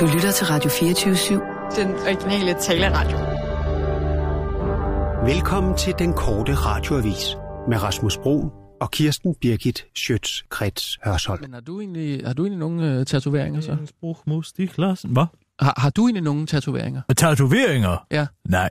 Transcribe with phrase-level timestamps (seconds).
[0.00, 1.80] Du lytter til Radio 24-7.
[1.80, 3.18] Den originale taleradio.
[5.34, 7.36] Velkommen til den korte radioavis
[7.68, 11.40] med Rasmus Bro og Kirsten Birgit Schøtz-Krets Hørsholm.
[11.40, 13.76] Men har du egentlig, har du egentlig nogle uh, tatoveringer så?
[15.12, 15.26] Hvad?
[15.60, 17.00] Har, har du egentlig nogle tatoveringer?
[17.16, 18.06] Tatoveringer?
[18.10, 18.26] Ja.
[18.48, 18.70] Nej.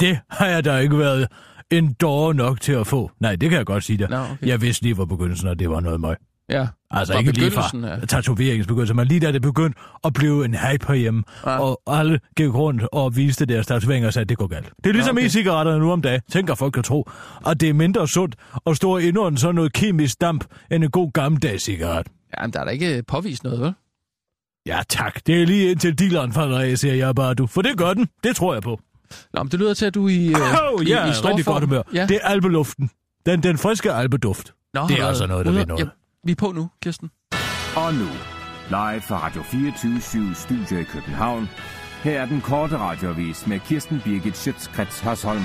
[0.00, 1.28] Det har jeg da ikke været
[1.70, 3.10] en dårlig nok til at få.
[3.20, 4.10] Nej, det kan jeg godt sige dig.
[4.10, 4.46] Nå, okay.
[4.46, 6.16] Jeg vidste lige fra begyndelsen, at det var noget møg.
[6.50, 6.66] Ja.
[6.90, 10.54] Altså Fra ikke lige fra af- tatoveringsbegyndelsen, men lige da det begyndte at blive en
[10.54, 11.60] hype herhjemme, Ah.
[11.60, 14.70] og alle gik rundt og viste deres tatoveringer og sagde, at det går galt.
[14.84, 15.26] Det er ligesom okay.
[15.26, 16.20] e-cigaretterne nu om dagen.
[16.32, 17.10] Tænker folk kan tro,
[17.46, 18.34] at det er mindre sundt
[18.66, 22.06] at stå og indånde sådan noget kemisk damp, end en god gammeldags cigaret.
[22.38, 23.72] Jamen, der er da ikke påvist noget, vel?
[24.66, 27.46] Ja tak, det er lige indtil dealeren falder af, siger jeg bare du.
[27.46, 28.80] For det gør den, det tror jeg på.
[29.34, 31.52] Nå, men det lyder til, at du i, Oh, i, ja, i stor rigtig form.
[31.54, 31.82] godt humør.
[31.94, 32.06] Ja.
[32.06, 32.90] Det er albeluften.
[33.26, 34.52] Den, den friske albeduft.
[34.74, 35.80] Nå, det er altså noget, der ved noget.
[35.84, 35.88] Ja,
[36.24, 37.10] vi er på nu, Kirsten.
[37.76, 38.08] Og nu,
[38.68, 41.48] live fra Radio 24 Studio i København.
[42.02, 45.42] Her er den korte radiovis med Kirsten Birgit Schøtzgrads Hasholm.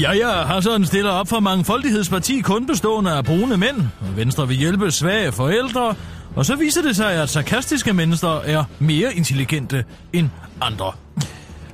[0.00, 3.76] Ja, ja, Hassan stiller op for mangfoldighedsparti kun bestående af brune mænd.
[4.16, 5.94] Venstre vil hjælpe svage forældre.
[6.36, 10.28] Og så viser det sig, at sarkastiske mennesker er mere intelligente end
[10.60, 10.92] andre.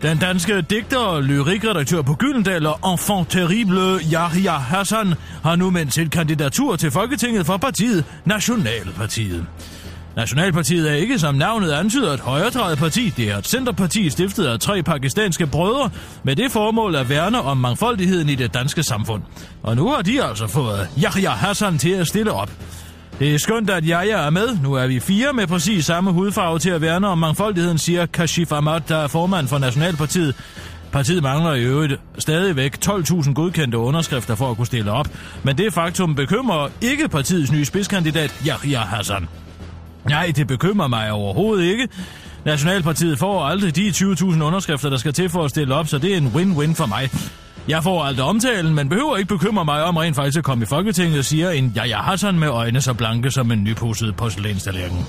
[0.05, 5.95] Den danske digter og lyrikredaktør på Gyldendal og enfant terrible Yahya Hassan har nu meldt
[5.95, 9.47] sit kandidatur til Folketinget for partiet Nationalpartiet.
[10.17, 13.13] Nationalpartiet er ikke, som navnet antyder, et højredrejet parti.
[13.17, 15.91] Det er et centerparti stiftet af tre pakistanske brødre
[16.23, 19.23] med det formål at værne om mangfoldigheden i det danske samfund.
[19.63, 22.51] Og nu har de altså fået Yahya Hassan til at stille op.
[23.19, 24.59] Det er skønt, at jeg er med.
[24.63, 28.53] Nu er vi fire med præcis samme hudfarve til at værne om mangfoldigheden, siger Kashif
[28.53, 30.35] Ahmad, der er formand for Nationalpartiet.
[30.93, 35.09] Partiet mangler i øvrigt stadigvæk 12.000 godkendte underskrifter for at kunne stille op.
[35.43, 39.29] Men det faktum bekymrer ikke partiets nye spidskandidat, Yahya Hassan.
[40.05, 41.89] Nej, det bekymrer mig overhovedet ikke.
[42.45, 46.13] Nationalpartiet får aldrig de 20.000 underskrifter, der skal til for at stille op, så det
[46.13, 47.11] er en win-win for mig.
[47.69, 50.67] Jeg får aldrig omtalen, men behøver ikke bekymre mig om rent faktisk at komme i
[50.67, 55.07] Folketinget, siger en Jaja Hassan med øjne så blanke som en nypusset porcelænstallerken.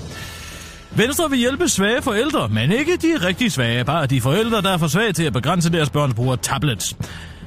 [0.90, 4.78] Venstre vil hjælpe svage forældre, men ikke de rigtig svage, bare de forældre, der er
[4.78, 6.96] for svage til at begrænse deres børns brug af tablets.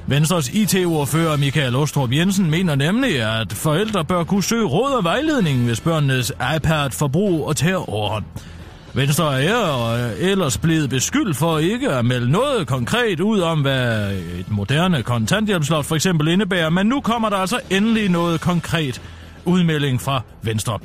[0.06, 5.64] Venstres IT-ordfører Michael Ostrup Jensen mener nemlig, at forældre bør kunne søge råd og vejledning,
[5.64, 8.24] hvis børnenes iPad-forbrug og tager overhånd.
[8.94, 14.12] Venstre er øh, ellers blevet beskyldt for ikke at melde noget konkret ud om, hvad
[14.12, 19.02] et moderne kontanthjælpslot for eksempel indebærer, men nu kommer der altså endelig noget konkret
[19.44, 20.78] udmelding fra Venstre.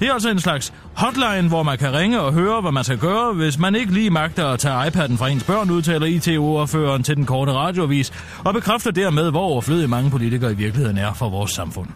[0.00, 2.98] Det er altså en slags hotline, hvor man kan ringe og høre, hvad man skal
[2.98, 7.16] gøre, hvis man ikke lige magter at tage iPad'en fra ens børn, udtaler IT-ordføreren til
[7.16, 8.12] den korte radioavis,
[8.44, 11.88] og bekræfter dermed, hvor overflødige mange politikere i virkeligheden er for vores samfund.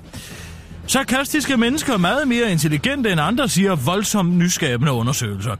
[0.86, 5.56] Sarkastiske mennesker er meget mere intelligente end andre, siger voldsomt nyskabende undersøgelser.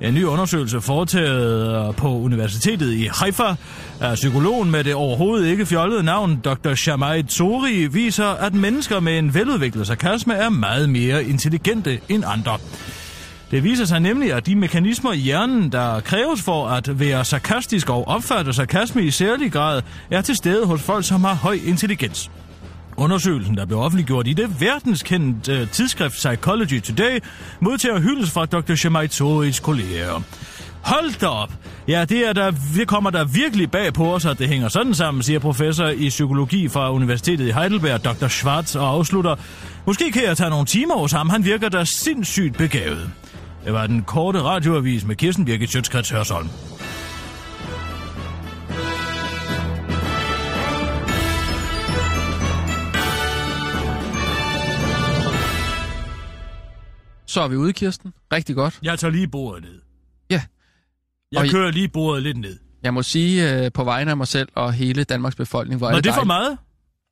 [0.00, 3.54] En ny undersøgelse foretaget på Universitetet i Haifa
[4.00, 6.74] af psykologen med det overhovedet ikke fjollede navn Dr.
[6.74, 12.58] Shamai Tori viser, at mennesker med en veludviklet sarkasme er meget mere intelligente end andre.
[13.50, 17.90] Det viser sig nemlig, at de mekanismer i hjernen, der kræves for at være sarkastisk
[17.90, 22.30] og opfatte sarkasme i særlig grad, er til stede hos folk, som har høj intelligens.
[22.96, 27.18] Undersøgelsen, der blev offentliggjort i det verdenskendte uh, tidsskrift Psychology Today,
[27.60, 28.74] modtager hyldes fra Dr.
[28.74, 30.22] Shemai Tsoris kolleger.
[30.82, 31.52] Hold da op!
[31.88, 34.94] Ja, det, er der, det kommer der virkelig bag på os, at det hænger sådan
[34.94, 38.28] sammen, siger professor i psykologi fra Universitetet i Heidelberg, Dr.
[38.28, 39.36] Schwartz, og afslutter.
[39.86, 43.10] Måske kan jeg tage nogle timer hos ham, han virker da sindssygt begavet.
[43.64, 46.48] Det var den korte radioavis med Kirsten Birgit Sjøtskrets Hørsholm.
[57.34, 58.14] Så er vi ude, Kirsten.
[58.32, 58.78] Rigtig godt.
[58.82, 59.80] Jeg tager lige bordet ned.
[60.30, 60.42] Ja.
[61.32, 62.58] Jeg Og kører lige bordet lidt ned.
[62.82, 65.90] Jeg må sige uh, på vegne af mig selv og hele Danmarks befolkning, hvor er
[65.90, 66.58] Var det det for meget?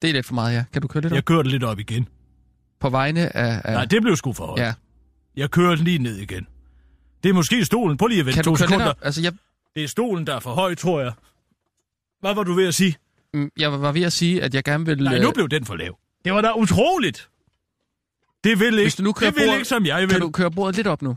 [0.03, 0.65] Det er lidt for meget, ja.
[0.73, 1.15] Kan du køre lidt op?
[1.15, 2.09] Jeg kører det lidt op igen.
[2.81, 3.61] På vegne af...
[3.65, 4.61] af Nej, det blev sgu for højt.
[4.61, 4.75] Ja.
[5.37, 6.47] Jeg kører den lige ned igen.
[7.23, 7.97] Det er måske stolen.
[7.97, 8.93] Prøv lige at vente Kan to sekunder.
[9.03, 9.33] Altså, jeg,
[9.75, 11.13] Det er stolen, der er for høj, tror jeg.
[12.21, 12.97] Hvad var du ved at sige?
[13.35, 15.03] mm, jeg var ved at sige, at jeg gerne vil...
[15.03, 15.99] Nej, øh, nu blev den for lav.
[16.25, 17.29] Det var da utroligt.
[18.45, 20.09] Det vil ikke, Hvis du nu kører det vil bordet- ikke som jeg vil.
[20.11, 21.17] Kan du køre bordet lidt op nu?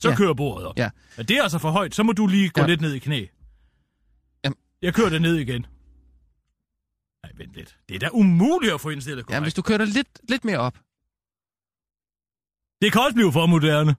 [0.00, 0.16] Så Ja.
[0.16, 0.76] kører bordet op.
[0.78, 0.90] Ja.
[1.16, 1.94] Men det er altså for højt.
[1.94, 2.66] Så må du lige gå Ja.
[2.66, 3.26] lidt ned i knæ.
[4.44, 4.56] Jamen.
[4.82, 5.66] Jeg kører det ned igen.
[7.22, 7.78] Nej, vent lidt.
[7.88, 9.44] Det er da umuligt at få indstillet Ja, korrekt.
[9.44, 10.74] hvis du kører det lidt, lidt mere op.
[12.82, 13.96] Det kan også blive for moderne.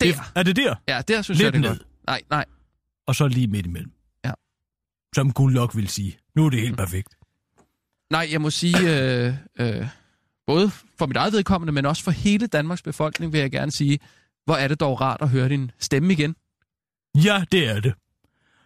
[0.00, 0.06] Der.
[0.06, 0.74] Det, er det der?
[0.88, 1.78] Ja, der synes Lidt jeg, det er ned.
[1.78, 1.88] godt.
[2.06, 2.44] Nej, nej.
[3.06, 3.92] Og så lige midt imellem.
[4.24, 4.32] Ja.
[5.14, 6.18] Som Gullok vil sige.
[6.34, 7.15] Nu er det helt perfekt.
[8.10, 9.86] Nej, jeg må sige, øh, øh,
[10.46, 13.98] både for mit eget vedkommende, men også for hele Danmarks befolkning, vil jeg gerne sige,
[14.44, 16.36] hvor er det dog rart at høre din stemme igen.
[17.14, 17.94] Ja, det er det.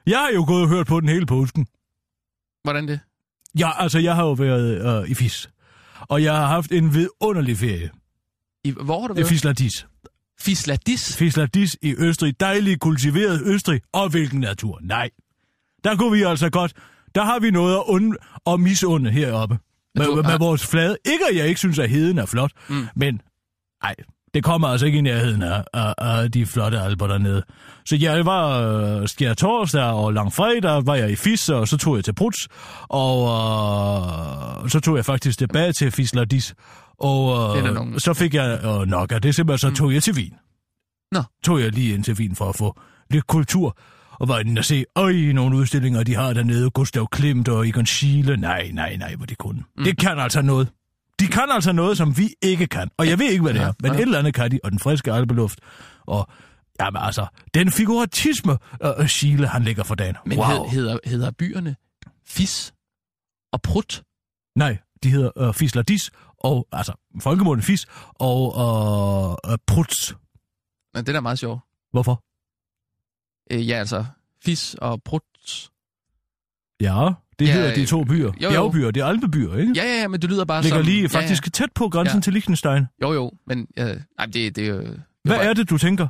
[0.07, 1.67] Jeg har jo gået og hørt på den hele påsken.
[2.63, 3.01] Hvordan det?
[3.59, 5.51] Ja, altså, jeg har jo været øh, i FIS.
[6.01, 7.91] Og jeg har haft en vidunderlig ferie.
[8.65, 9.29] I, hvor har du I været?
[9.29, 9.87] Fisladis.
[10.41, 11.17] Fisladis?
[11.17, 12.41] Fisladis i Østrig.
[12.41, 13.81] Dejlig kultiveret Østrig.
[13.93, 14.79] Og hvilken natur.
[14.83, 15.11] Nej.
[15.85, 16.73] Der kunne vi altså godt.
[17.15, 19.59] Der har vi noget at, und- at misunde heroppe.
[19.95, 20.97] Med, du- med, med vores flade.
[21.07, 22.51] Ikke at jeg ikke synes, at heden er flot.
[22.69, 22.87] Mm.
[22.97, 23.21] Men,
[23.83, 23.95] nej,
[24.35, 27.43] det kommer altså ikke i nærheden af, af, af de flotte alber dernede.
[27.87, 31.97] Så jeg var øh, skær torsdag og langfredag, var jeg i Fis, og så tog
[31.97, 32.49] jeg til Bruts,
[32.89, 33.29] og
[34.65, 36.55] øh, så tog jeg faktisk tilbage til Fisladis.
[36.99, 39.95] Og Det er der øh, så fik jeg øh, nok af det, simpelthen så tog
[39.95, 40.35] jeg til Wien.
[41.12, 41.23] Nå.
[41.45, 42.81] Tog jeg lige ind til Wien for at få
[43.11, 43.77] lidt kultur,
[44.21, 47.87] og var inde og se, øj, nogle udstillinger, de har dernede, Gustav Klimt og Egon
[47.87, 48.37] Schiele.
[48.37, 49.65] Nej, nej, nej, hvor de kunne.
[49.77, 49.85] Mm.
[49.85, 50.69] Det kan altså noget.
[51.21, 52.91] De kan altså noget, som vi ikke kan.
[52.97, 53.99] Og jeg ved ikke, hvad det Ja, er, men ja.
[53.99, 55.59] et eller andet kan de, og den friske alpeluft.
[56.07, 56.29] Og
[56.81, 58.59] jamen altså, den figuratisme,
[58.99, 60.17] uh, Schiele, han lægger for dagen.
[60.27, 60.47] Men wow.
[60.47, 61.77] hed, hedder, hedder byerne
[62.27, 62.75] Fis
[63.53, 64.03] og Prut?
[64.57, 70.17] Nej, de hedder uh, Fisladis, og altså, folkemålen Fis, og uh, uh, Pruts.
[70.95, 71.61] Men det er da meget sjovt.
[71.93, 72.23] Hvorfor?
[73.50, 74.05] Øh, ja, altså,
[74.44, 75.23] Fis og Prut.
[76.81, 77.08] Ja,
[77.38, 78.17] det Ja, ja, hedder de to byer.
[78.26, 78.50] jo, jo.
[78.50, 79.73] Bjergbyer, det er alpebyer, ikke?
[79.76, 80.87] Ja, ja, ja, men det lyder bare Ligger som...
[80.87, 82.17] lige ja, faktisk ja, tæt på grænsen Ja.
[82.17, 82.20] ja.
[82.20, 82.87] til Liechtenstein.
[83.00, 83.06] Ja.
[83.06, 83.85] Jo, jo, men ja,
[84.19, 84.82] nej, det, det er jo...
[85.25, 86.08] Hvad er det, du tænker?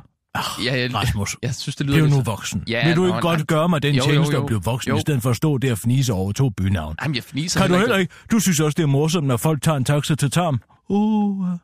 [0.65, 2.63] Ja, jeg, Rasmus, jeg synes, det det lyder er jo lidt nu voksen.
[2.67, 3.45] Ja, Vil du nå, ikke godt nej.
[3.45, 4.39] gøre mig den Jo, jo, tjeneste jo.
[4.41, 4.97] at blive voksen, Jo.
[4.97, 6.95] i stedet for at stå der og fnise over to bynavn?
[7.01, 8.13] Jamen, jeg fniser Kan du heller ikke?
[8.31, 10.61] Du synes også, det er morsomt, når folk tager en taxa til Tarm.
[10.89, 11.57] Uh, Det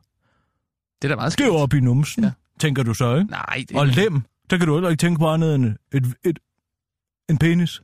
[1.03, 1.55] er da meget skæv skævt.
[1.61, 2.27] op i numsen, Ja.
[2.27, 2.33] ja.
[2.59, 3.31] tænker du så, ikke?
[3.31, 6.39] Nej, det Og lem, der kan du heller ikke tænke på andet end et, et,
[7.29, 7.81] en penis.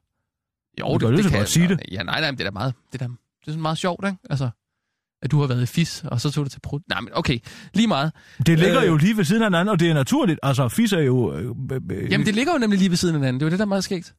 [0.80, 1.80] Jo, det, kan det, så kan godt sige det.
[1.92, 2.74] Ja, nej, nej, det er da meget...
[2.94, 4.18] Det er, da, det er sådan meget sjovt, ikke?
[4.30, 4.50] Altså,
[5.21, 6.81] at du har været i Fis, og så tog du til Prut.
[6.89, 7.39] Nej, men okay,
[7.74, 8.12] lige meget.
[8.45, 8.88] Det ligger Øh.
[8.88, 10.39] jo lige ved siden af hinanden, og det er naturligt.
[10.44, 11.33] Altså, fis er jo...
[11.33, 11.45] Øh,
[11.92, 13.39] øh, Jamen, det ligger jo nemlig lige ved siden af hinanden.
[13.39, 14.15] Det er jo det, der er meget skægt.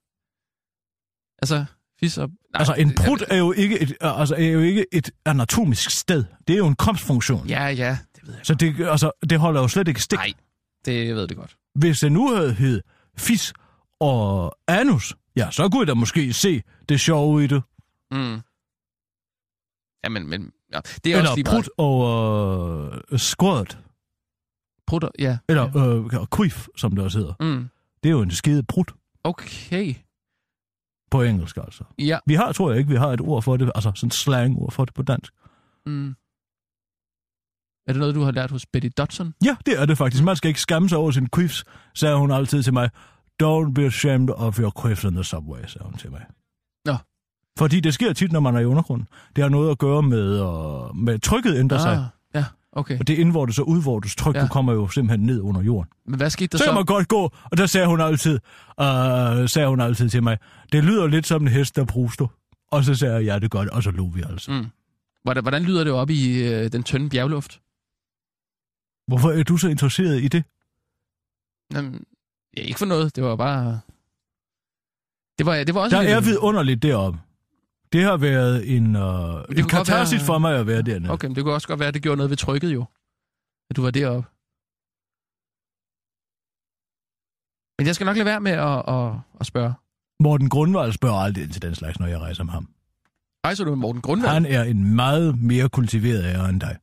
[1.43, 1.65] Altså,
[2.01, 2.29] Fis og...
[2.29, 5.91] Nej, Altså, en det- prut er jo ikke et, altså, er jo ikke et anatomisk
[5.91, 6.25] sted.
[6.49, 7.49] Det er jo en kropsfunktion.
[7.49, 8.47] Ja, ja, det ved jeg.
[8.47, 10.19] Så det, altså, det holder jo slet ikke stik.
[10.19, 10.33] Nej,
[10.85, 11.57] det jeg ved det godt.
[11.75, 12.83] Hvis det nu havde hed
[13.19, 13.53] fis
[14.01, 17.63] og anus, ja, så kunne jeg da måske se det sjove i det.
[18.11, 18.41] Mm.
[20.05, 23.79] Ja, men, men ja, det er Eller også lige prut og øh, squirt.
[24.87, 25.39] Prutter, ja.
[25.49, 27.35] Eller øh, quif, som det også hedder.
[27.41, 27.69] Mm.
[28.03, 28.95] Det er jo en skide prut
[29.25, 29.95] Okay.
[31.11, 31.85] på engelsk, altså.
[31.99, 32.19] Ja.
[32.27, 34.73] Vi har, tror jeg ikke, vi har et ord for det, altså sådan et slang-ord
[34.73, 35.33] for det på dansk.
[35.87, 36.15] Mm.
[37.87, 39.35] Er det noget, du har lært hos Betty Dodson?
[39.45, 40.25] Ja, det er det faktisk.
[40.25, 41.65] Man skal ikke skamme sig over sine quiffs,
[41.95, 42.91] sagde hun altid til mig.
[43.43, 46.21] Don't be ashamed of your quiffs in the subway, sagde hun til mig.
[46.87, 46.97] Nå.
[47.59, 49.09] Fordi det sker tit, når man er i undergrunden.
[49.37, 51.93] Det har noget at gøre med, uh, med trykket ændrer sig.
[51.93, 52.03] Ah,
[52.35, 52.99] ja, okay.
[52.99, 54.43] Og det indvortes og udvortes tryk, Ja.
[54.43, 55.91] du kommer jo simpelthen ned under jorden.
[56.07, 56.69] Men hvad skete der Så så?
[56.71, 58.35] kan man godt gå, og der sagde hun altid,
[58.81, 58.87] uh,
[59.49, 60.39] sagde hun altid til mig,
[60.73, 62.27] det lyder lidt som en hest, der pruster.
[62.73, 64.51] Og så sagde jeg, ja, det gør det, og så lå vi altså.
[64.51, 64.67] Mm.
[65.23, 67.61] Hvordan, hvordan lyder det op i øh, den tynde bjergluft?
[69.07, 70.45] Hvorfor er du så interesseret i det?
[71.75, 72.05] Jamen,
[72.57, 73.17] ja, ikke for noget.
[73.17, 73.81] Det var bare...
[75.39, 77.19] Det var, det var også Der en er vidunderligt deroppe.
[77.93, 81.13] Det har været en, kunne en katarsis være- for mig at være dernede.
[81.13, 82.85] Okay, men det kunne også godt være, at det gjorde noget ved trykket jo.
[83.71, 84.29] At du var deroppe.
[87.79, 89.75] Men jeg skal nok lade være med at, at, at spørge.
[90.21, 92.69] Morten Grundvald spørger aldrig ind til den slags, når jeg rejser med ham.
[93.47, 94.33] Rejser du med Morten Grundvald?
[94.33, 96.79] Han er en meget mere kultiveret ære end dig.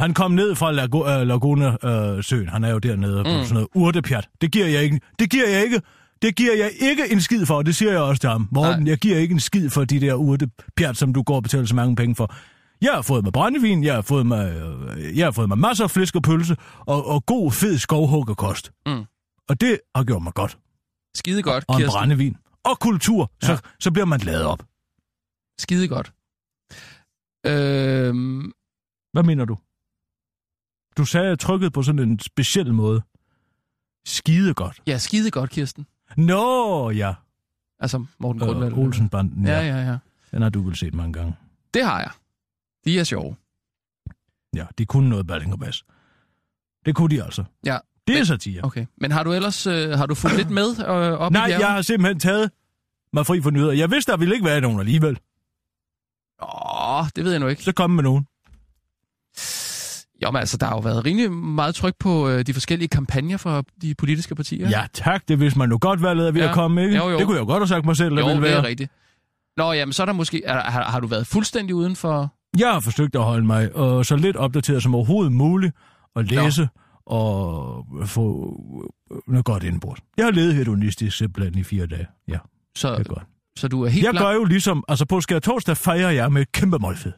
[0.00, 2.48] Han kom ned fra Lago, Laguna-søen.
[2.48, 3.24] Han er jo dernede mm.
[3.24, 4.28] på sådan noget urtepjat.
[4.40, 5.00] Det giver jeg ikke.
[5.18, 5.82] Det giver jeg ikke.
[6.22, 8.48] Det giver jeg ikke en skid for, det siger jeg også til ham.
[8.52, 8.90] Morten, Nej.
[8.90, 11.74] jeg giver ikke en skid for de der urtepjat, som du går og betaler så
[11.74, 12.34] mange penge for.
[12.82, 15.84] Jeg har fået mig brændevin, jeg har fået mig, øh, jeg har fået mig masser
[15.84, 18.72] af flæsk og pølse, og, og god, fed skovhuggerkost.
[18.86, 19.04] Mm.
[19.48, 20.58] Og det har gjort mig godt.
[21.16, 21.98] Skide godt, Og en Kirsten.
[21.98, 22.36] brændevin.
[22.64, 23.32] Og kultur.
[23.42, 23.46] Ja.
[23.46, 24.62] Så, så bliver man lavet op.
[25.58, 26.12] Skide godt.
[27.46, 28.52] Øhm,
[29.12, 29.56] Hvad mener du?
[30.96, 33.02] Du sagde, trykkede på sådan en speciel måde.
[34.06, 34.82] Skide godt.
[34.86, 35.86] ja, skide godt, Kirsten.
[36.16, 37.14] Nå, ja.
[37.78, 38.72] Altså, Morten Grundvald.
[38.72, 39.60] Øh, Olsenbanden, ja.
[39.60, 39.98] Ja, ja, ja.
[40.30, 41.36] Den har du vel set mange gange.
[41.74, 42.10] Det har jeg.
[42.84, 43.36] De er sjove.
[44.56, 45.84] Ja, de kunne noget Balling og Bas.
[46.86, 47.44] Det kunne de altså.
[47.66, 47.78] Ja.
[48.06, 48.64] Det er Men- satire.
[48.64, 48.86] Okay.
[48.96, 51.68] Men har du ellers øh, har du fulgt lidt med øh, op Nej, i jeg
[51.72, 52.50] har simpelthen taget
[53.12, 53.72] mig fri for nyheder.
[53.72, 55.18] Jeg vidste, der ville ikke være nogen alligevel.
[56.42, 57.62] Åh, det ved jeg nu ikke.
[57.64, 58.26] Så kom med nogen.
[60.22, 63.36] Jo, men altså, der har jo været rimelig meget tryk på øh, de forskellige kampagner
[63.36, 64.68] fra de politiske partier.
[64.68, 65.28] Ja, tak.
[65.28, 66.48] Det vidste man nu godt, valget er ved Ja.
[66.48, 66.96] at komme, ikke?
[66.96, 67.18] Jo, jo.
[67.18, 68.58] Det kunne jeg jo godt have sagt mig selv, jo, ville det være.
[68.58, 68.90] er rigtigt.
[69.56, 70.44] Nå, jamen, så er der måske...
[70.44, 74.04] Er, har, har du været fuldstændig uden for Jeg har forsøgt at holde mig øh,
[74.04, 75.74] så lidt opdateret som overhovedet muligt
[76.14, 76.68] og læse
[77.06, 78.56] og få
[79.12, 79.96] øh, noget godt indbrud.
[80.16, 82.06] Jeg har levet hedonistisk simpelthen i fire dage.
[82.28, 82.40] Ja, det
[82.76, 83.22] Så, er godt.
[83.58, 86.32] så du er helt Jeg klar gør jo ligesom, altså på skær torsdag fejrer jeg
[86.32, 87.12] med et kæmpe måltid.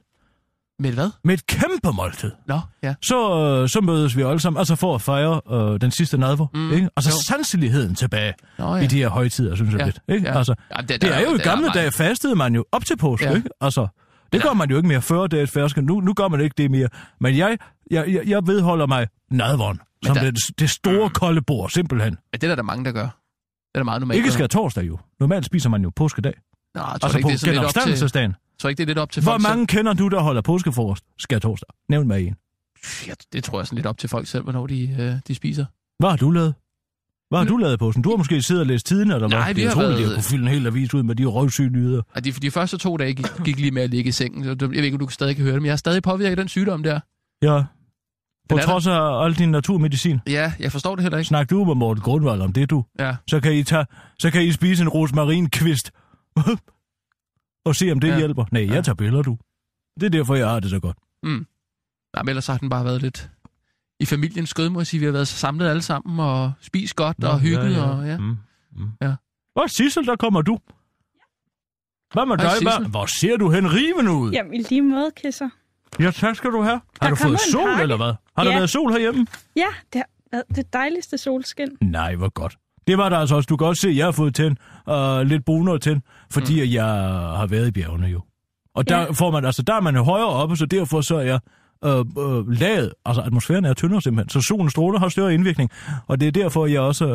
[0.82, 1.10] Med hvad?
[1.24, 2.30] Med et kæmpe måltid.
[2.46, 2.94] Nå, ja.
[3.02, 6.46] Så, øh, så mødes vi alle sammen, altså for at fejre øh, den sidste nadver.
[6.54, 6.88] Mm, Mm, ikke?
[6.96, 7.16] Altså jo.
[7.26, 8.74] sanseligheden tilbage Nå, ja.
[8.74, 8.82] ja.
[8.82, 9.98] i de her højtider, synes jeg Ja, lidt.
[10.08, 10.28] Ikke?
[10.28, 10.38] ja.
[10.38, 12.96] Altså, Ja, det er jo i der gamle meget- dage fastede man jo op til
[12.96, 13.30] påske, Ja.
[13.30, 13.36] ja.
[13.36, 13.48] ikke?
[13.60, 13.86] Altså,
[14.32, 15.82] det gør man jo ikke mere før det er et færske.
[15.82, 16.88] Nu, nu gør man ikke det mere.
[17.20, 17.58] Men jeg,
[17.90, 22.10] jeg, jeg, jeg vedholder mig nadveren, som der- det, det store kolde bord, simpelthen.
[22.32, 23.02] Men det er der, der mange, der gør.
[23.02, 23.10] Det
[23.74, 24.16] er der meget normalt.
[24.18, 24.98] Ikke skal torsdag jo.
[25.20, 26.32] Normalt spiser man jo påskedag.
[26.74, 27.98] Nå, jeg tror Altså ikke, på det er sådan lidt op til,
[28.62, 31.04] tror ikke, det er lidt op til Hvor folk mange kender du, der holder påskefrokost
[31.18, 31.68] skal torsdag?
[31.88, 32.36] Nævn mig en.
[32.84, 33.08] selv.
[33.08, 35.64] Ja, det tror jeg sådan lidt op til folk selv, hvornår de, øh, de spiser.
[35.98, 36.54] Hvad har du lavet?
[37.30, 39.38] Hvad har du lavet på Du har måske siddet og læst tiden, eller hvad?
[39.38, 41.14] Nej, vi Det er har utroligt, været- at kunne fylde en hel avis ud med
[41.14, 42.02] de røvsyge nyheder.
[42.14, 44.44] Og de, de første to dage gik, gik lige med at ligge i sengen.
[44.44, 46.30] så Jeg ved ikke, om du stadig kan høre det, men jeg er stadig påvirket
[46.30, 47.00] af den sygdom der.
[47.42, 47.62] Ja.
[48.48, 50.20] På Den trods af al din naturmedicin.
[50.26, 51.28] Ja, jeg forstår det heller ikke.
[51.28, 52.84] Snak du med Morten Grundvald om det, du.
[52.98, 53.86] Ja, Så kan I, tage,
[54.18, 55.90] så kan I spise en rosmarinkvist.
[57.64, 58.12] og se, om det Ja.
[58.12, 58.18] ja.
[58.18, 58.44] hjælper.
[58.52, 58.80] Nej, jeg Ja.
[58.80, 59.38] tager billeder, du.
[60.00, 60.96] Det er derfor, jeg har det så godt.
[61.22, 61.46] mm.
[62.14, 63.30] Nej, men ellers har den bare været lidt
[64.00, 65.00] i familiens skød, må jeg sige.
[65.00, 67.82] Vi har været samlet alle sammen og spist godt og hygget.
[67.82, 68.18] Og, ja.
[68.18, 68.36] Mm,
[68.72, 68.88] mm.
[69.02, 69.14] Ja.
[69.52, 70.58] Hvor Sissel, der kommer du.
[72.12, 72.50] Hvad med dig?
[72.62, 72.88] Hvad?
[72.90, 74.30] Hvor ser du hen rivende ud?
[74.32, 75.48] Jamen, i lige måde, kisser.
[76.00, 76.80] Ja, tak skal du have.
[77.00, 77.82] Har Der du fået sol, pakke.
[77.82, 78.12] eller hvad?
[78.36, 78.56] Har der Ja.
[78.56, 79.26] været sol herhjemme?
[79.56, 81.76] Ja, det har været det dejligste solskin.
[81.80, 82.58] Nej, hvor godt.
[82.86, 83.46] Det var der altså også.
[83.46, 84.56] Du kan også se, at jeg har fået tænd,
[84.90, 86.72] uh, lidt brunere tænd, fordi mm.
[86.72, 86.84] jeg
[87.38, 88.20] har været i bjergene jo.
[88.74, 89.10] Og der Ja.
[89.10, 91.40] får man, altså der er man højere oppe, så derfor så er jeg
[91.84, 95.70] øh, øh, laget, altså atmosfæren er tyndere simpelthen, så solens stråler har større indvirkning,
[96.06, 97.06] og det er derfor, jeg også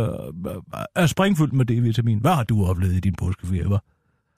[0.48, 0.56] øh,
[0.96, 2.20] er springfyldt med D-vitamin.
[2.22, 3.80] Hvad har du oplevet i din påskeferie, hva'?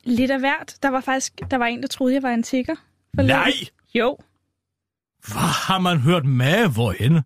[0.06, 0.76] Lidt af hvert.
[0.84, 2.76] Der var faktisk der var en, der troede, jeg var en tigger.
[3.18, 3.52] Nej!
[3.96, 4.18] Jo.
[5.28, 6.74] Hvad har man hørt med?
[6.74, 7.24] Hvorhenne?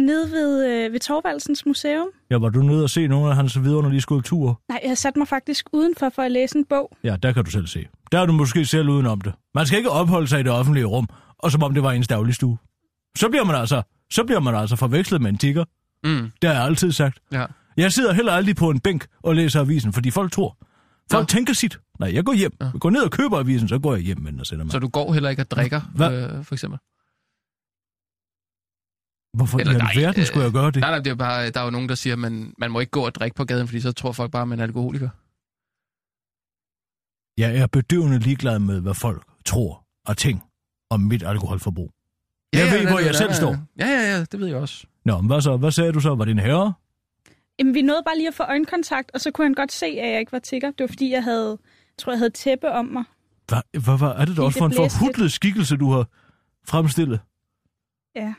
[0.00, 2.06] Nede ved, øh, ved Torvaldsens Museum.
[2.30, 4.54] Ja, var du nede og se nogle af hans vidunderlige skulpturer?
[4.68, 6.92] Nej, jeg satte mig faktisk udenfor for at læse en bog.
[7.04, 7.86] Ja, der kan du selv se.
[8.12, 9.32] Der er du måske selv udenom det.
[9.54, 12.08] Man skal ikke opholde sig i det offentlige rum, og som om det var ens
[12.08, 12.58] dagligstue.
[13.18, 15.64] Så bliver man altså, så bliver man altså forvekslet med en tigger.
[16.04, 17.18] Mm, Det har jeg altid sagt.
[17.32, 17.44] ja.
[17.76, 20.56] Jeg sidder heller aldrig på en bænk og læser avisen, fordi folk tror.
[21.12, 21.26] Folk Nå.
[21.26, 21.78] tænker sit.
[22.00, 22.52] Nej, jeg går hjem.
[22.60, 22.64] Ja.
[22.64, 24.72] Jeg går ned og køber avisen, så går jeg hjem, men og sætter mig.
[24.72, 26.78] Så du går heller ikke og drikker, øh, for eksempel?
[29.36, 30.80] Hvorfor Eller i nej, alverden øh, skulle jeg gøre det?
[30.80, 32.80] Nej, nej, det er bare, der er jo nogen, der siger, at man, man må
[32.80, 35.08] ikke gå og drikke på gaden, fordi så tror folk bare, at man er alkoholiker.
[37.40, 40.42] Jeg er bedøvende ligeglad med, hvad folk tror og ting
[40.90, 41.90] om mit alkoholforbrug.
[42.52, 43.56] Jeg ved, det- hvor jeg det- selv ja, står.
[43.78, 44.86] Ja, ja, ja, det ved jeg også.
[45.04, 45.56] Nå, men hvad så?
[45.56, 46.14] Hvad sagde du så?
[46.14, 46.72] Var det en herre?
[47.58, 50.10] Jamen, vi nåede bare lige at få øjenkontakt, og så kunne han godt se, at
[50.12, 50.68] jeg ikke var tigger.
[50.70, 53.04] Det var fordi, jeg havde, jeg tror, jeg havde tæppe om mig.
[53.48, 56.06] Hvad, hvad, hvad er det da også for en forhudlet skikkelse, du har
[56.66, 57.20] fremstillet?
[58.16, 58.34] Ja.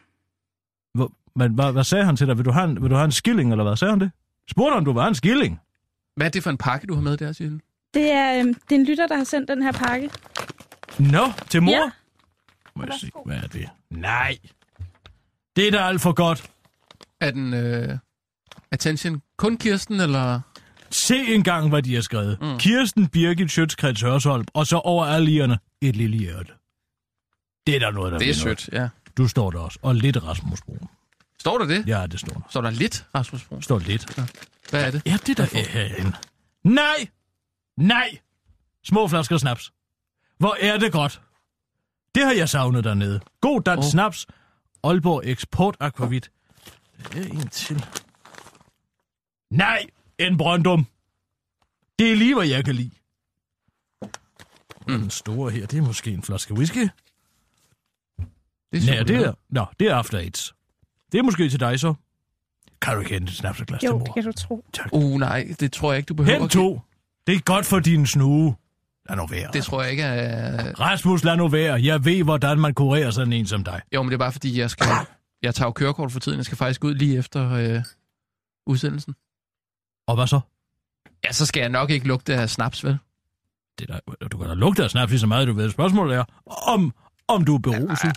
[1.35, 2.38] Men hvad, hvad sagde han til dig?
[2.38, 4.11] Vil du, have en, vil du have en skilling, eller hvad sagde han det?
[4.51, 5.59] Spurgte han, du var en skilling?
[6.15, 7.61] Hvad er det for en pakke, du har med der, Sissel?
[7.93, 10.09] Det er, øhm, det er en lytter, der har sendt den her pakke.
[11.00, 11.71] Nå, til mor?
[11.71, 11.91] Ja.
[12.75, 13.69] Må jeg se, hvad er det?
[13.89, 14.38] Nej.
[15.55, 16.50] Det er da alt for godt.
[17.19, 17.53] Er den...
[17.53, 17.97] Øh,
[18.71, 20.41] attention kun Kirsten, eller...
[20.89, 22.38] Se engang, hvad de har skrevet.
[22.41, 22.57] Mm.
[22.57, 26.53] Kirsten Birgit Sjøtskreds Hørsholm, og så over alle irerne et lille hjerte.
[27.67, 28.89] Det er der noget, der Det er sødt, ja.
[29.17, 29.79] Du står der også.
[29.81, 30.88] Og lidt Rasmus Brun.
[31.41, 31.88] Står der det?
[31.88, 32.41] Ja, det står der.
[32.50, 33.62] Står der lidt, Rasmus Brun?
[33.62, 34.15] Står lidt.
[34.69, 35.01] Hvad er det?
[35.05, 36.13] Ja, det der er herinde.
[36.63, 37.07] Nej!
[37.77, 38.17] Nej!
[38.83, 39.74] Små flasker snaps.
[40.38, 41.21] Hvor er det godt.
[42.15, 43.19] Det har jeg savnet dernede.
[43.41, 43.91] God dansk oh.
[43.91, 44.27] snaps.
[44.83, 46.31] Aalborg Eksport Aquavit.
[47.13, 47.86] Det er en til.
[49.50, 49.86] Nej!
[50.17, 50.88] En Brøndum.
[52.00, 52.91] Det er lige, hvad jeg kan lide.
[54.88, 55.00] Mm.
[55.00, 56.89] Den store her, det er måske en flaske whisky.
[58.74, 59.03] Det Nej, super.
[59.03, 60.53] det er, nå, det er After Eights.
[61.12, 61.94] Det er måske til dig så.
[62.82, 64.06] Kan du ikke hente et snapseglas til Jo, mor?
[64.06, 64.65] det kan du tro.
[64.91, 66.39] Uh, nej, det tror jeg ikke, du behøver.
[66.39, 66.82] Hent to.
[67.27, 68.56] Det er godt for din snue.
[69.10, 69.50] Lad nu være.
[69.53, 70.80] Det tror jeg ikke er...
[70.80, 71.84] Rasmus, lad nu være.
[71.84, 73.82] Jeg ved, hvordan man kurerer sådan en som dig.
[73.94, 74.88] Jo, men det er bare fordi, jeg skal...
[75.41, 76.38] Jeg tager jo kørekort for tiden.
[76.38, 77.84] Jeg skal faktisk ud lige efter øh,
[78.68, 79.15] udsendelsen.
[80.08, 80.39] Og hvad så?
[81.24, 82.98] Ja, så skal jeg nok ikke lugte af snaps, vel?
[83.80, 85.70] Det der, du kan da lugte af snaps lige så meget, du ved.
[85.70, 86.24] Spørgsmålet er,
[86.68, 86.94] om,
[87.27, 88.12] om du er beruset.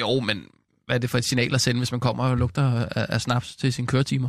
[0.00, 0.44] Jo, men
[0.86, 3.20] hvad er det for et signal at sende, hvis man kommer og lugter af, af
[3.20, 4.28] snaps til sine køretimer?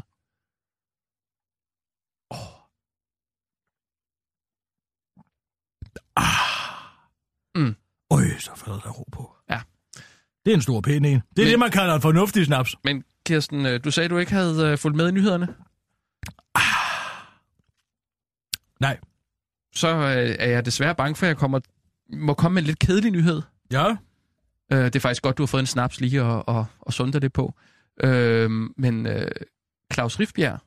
[7.56, 7.76] Mm.
[8.12, 9.36] Øj, så falder der ro på.
[9.50, 9.62] Ja.
[10.46, 11.12] Det er en stor pæn en.
[11.14, 12.76] Det er Men- det, man kalder en fornuftig snaps.
[12.84, 15.48] Men Kirsten, øh, du sagde, du ikke havde øh, fulgt med i nyhederne.
[18.80, 19.00] Nej.
[19.76, 21.60] Så øh, er jeg desværre bange for, at jeg kommer,
[22.14, 23.42] må komme med en lidt kedelig nyhed.
[23.72, 23.96] Ja?
[24.72, 27.20] Øh, det er faktisk godt, du har fået en snaps lige og, og, og sunde
[27.20, 27.54] det på.
[28.04, 29.32] Øh, men øh,
[29.94, 30.60] Claus Rifbjerg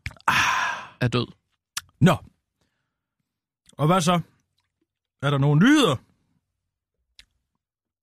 [1.01, 1.27] er død.
[2.01, 2.17] Nå.
[3.73, 4.21] Og hvad så?
[5.23, 5.97] Er der nogle nyheder?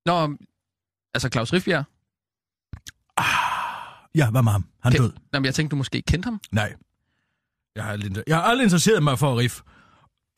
[0.06, 0.38] Nå,
[1.14, 1.86] altså Claus Rifbjerg.
[4.16, 4.66] Ja, hvad med ham?
[4.84, 5.12] Han er død.
[5.32, 6.42] Nå, men jeg tænkte, du måske kendte ham.
[6.52, 6.76] Nej.
[7.76, 9.62] Jeg har, aldrig, jeg har aldrig interesseret mig for Riff.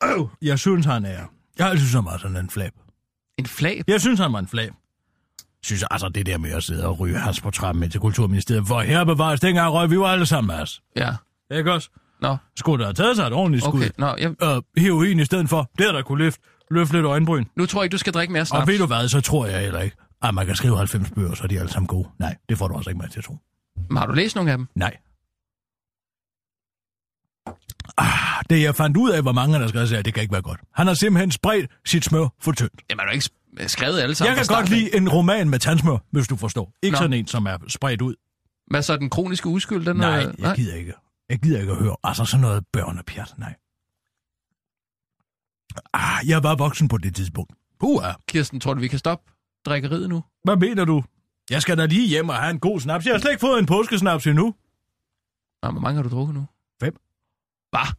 [0.04, 1.26] Øh, jeg synes, han er...
[1.58, 2.72] Jeg har altid synes, han var sådan en flab.
[3.38, 3.84] En flab.
[3.88, 4.72] Jeg synes, han var en flab.
[5.62, 8.66] Synes altså det der med at sidde og ryge hans på trappen ind til Kulturministeriet,
[8.66, 10.80] hvor her bevares, dengang røg vi var alle sammen, Mads.
[10.96, 11.14] Ja.
[11.50, 11.90] Ikke også?
[12.20, 13.80] Nå, Skulle der have taget sig et ordentligt skud?
[13.80, 13.90] okay.
[13.98, 15.70] Nå, jeg, Øh, heroin i stedet for.
[15.78, 17.44] Det er der kunne løfte, løfte lidt øjenbryn.
[17.56, 18.66] nu tror jeg ikke, du skal drikke mere Og snaps.
[18.68, 21.42] ved du hvad, så tror jeg heller ikke, at man kan skrive 90 bøger, så
[21.42, 22.08] er de alle sammen gode.
[22.18, 23.36] Nej, det får du også ikke mig til at tro.
[23.90, 24.66] Men Har du læst nogle af dem?
[24.74, 24.96] Nej.
[27.98, 30.42] Ah, det jeg fandt ud af, hvor mange der skrev, sagde, det kan ikke være
[30.42, 30.60] godt.
[30.74, 32.82] Han har simpelthen spredt sit smør for tyndt.
[32.90, 33.24] Jamen, er du ikke
[33.66, 36.72] skrevet alle sammen Jeg kan godt lide en roman med tandsmør, hvis du forstår.
[36.82, 36.98] Ikke Nå.
[36.98, 38.14] sådan en, som er spredt ud.
[38.70, 39.86] Hvad så, den kroniske uskyld?
[39.86, 40.92] Den Nej, er, jeg gider ikke.
[41.28, 41.96] Jeg gider ikke at høre.
[42.04, 43.54] Altså sådan noget børnepjat, nej.
[45.92, 47.52] Ah, jeg var voksen på det tidspunkt.
[47.80, 48.12] Puha.
[48.28, 49.32] Kirsten, tror du, vi kan stoppe
[49.66, 50.24] drikkeriet nu?
[50.44, 51.04] Hvad mener du?
[51.50, 53.06] Jeg skal da lige hjem og have en god snaps.
[53.06, 54.54] Jeg har slet ikke fået en påskesnaps endnu.
[55.62, 56.46] Nå, hvor mange har du drukket nu?
[56.80, 56.96] Fem.
[57.70, 57.94] Hvad?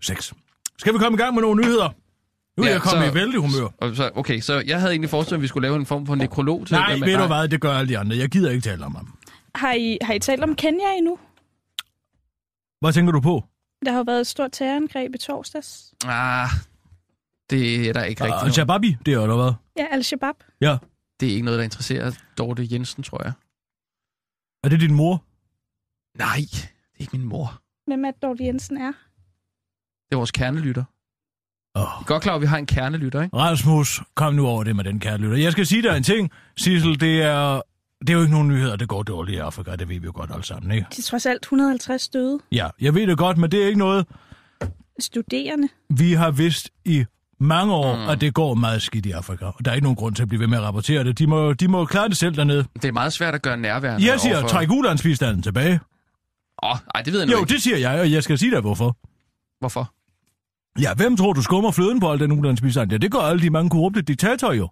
[0.00, 0.34] Seks.
[0.78, 1.90] Skal vi komme i gang med nogle nyheder?
[2.58, 3.68] Nu er Ja, jeg kommet så- i vældig humør.
[3.78, 6.14] Og så, okay, så jeg havde egentlig forestillet, at vi skulle lave en form for
[6.14, 7.00] nekrolog til Nej, det.
[7.06, 8.16] ved du hvad, det gør alle de andre.
[8.16, 9.18] Jeg gider ikke tale om ham.
[9.54, 11.18] Har I, har I talt om Kenya endnu?
[12.80, 13.44] Hvad tænker du på?
[13.84, 15.94] Der har jo været et stort terrorangreb i torsdags.
[16.06, 16.48] Ah,
[17.50, 18.44] det er der ikke Og rigtigt.
[18.44, 19.52] Uh, Shababi, det er eller hvad?
[19.78, 20.34] Ja, Al-Shabaab.
[20.60, 20.78] Ja.
[21.20, 23.32] det er ikke noget, der interesserer Dorte Jensen, tror jeg.
[24.64, 25.24] Er det din mor?
[26.18, 26.62] Nej, det
[26.94, 27.62] er ikke min mor.
[27.86, 28.92] Hvem er Dorte Jensen er?
[30.08, 30.84] Det er vores kernelytter.
[31.78, 33.36] Jeg er godt klar, at vi har en kernelytter, ikke?
[33.36, 35.36] Rasmus, kom nu over det med den kære lytter.
[35.36, 37.60] Jeg skal sige dig en ting, Sissel, det er...
[38.00, 40.12] Det er jo ikke nogen nyheder, det går dårligt i Afrika, det ved vi jo
[40.14, 40.86] godt alle sammen, ikke?
[40.96, 43.78] De er trods alt 150 døde Ja, jeg ved det godt, men det er ikke
[43.78, 44.06] noget,
[45.00, 45.68] studerende.
[45.90, 47.04] vi har vidst i
[47.40, 48.08] mange år, mm.
[48.08, 49.44] at det går meget skidt i Afrika.
[49.44, 51.18] Og der er ikke nogen grund til at blive ved med at rapportere det.
[51.18, 52.64] De må, de må klare det selv dernede.
[52.74, 54.06] Det er meget svært at gøre nærværende.
[54.10, 55.80] Jeg siger, overfor- træk ulandsbistanden tilbage.
[56.62, 57.52] Åh, oh, ej, det ved jeg nu Jo, ikke.
[57.52, 58.96] det siger jeg, og jeg skal sige dig hvorfor.
[59.60, 59.92] Hvorfor?
[60.80, 62.90] Ja, hvem tror du skummer fløden på al den ulandsbistand?
[62.92, 64.68] Ja, det gør alle de mange korrupte diktatorer jo.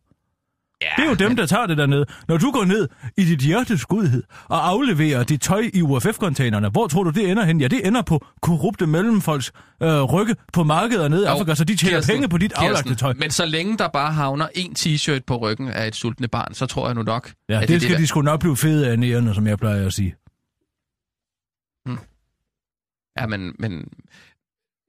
[0.83, 2.07] Ja, Det er jo dem, men, der tager det dernede.
[2.29, 6.87] Når du går ned i dit hjertes godhed og afleverer dit tøj i UFF-containerne, hvor
[6.87, 7.61] tror du, det ender hen?
[7.61, 11.77] Ja, det ender på korrupte mellemfolks øh, rygge på markeder nede i Afrika, så de
[11.77, 13.15] tjener Kirsten, penge på dit Kirsten, aflagte tøj.
[13.19, 16.67] Men så længe der bare havner en t-shirt på ryggen af et sultne barn, så
[16.67, 18.99] tror jeg nu nok, Ja, at det, skal der- de sgu nok blive fede af
[18.99, 20.15] nærende, som jeg plejer at sige.
[23.21, 23.53] Ja, men...
[23.59, 23.89] men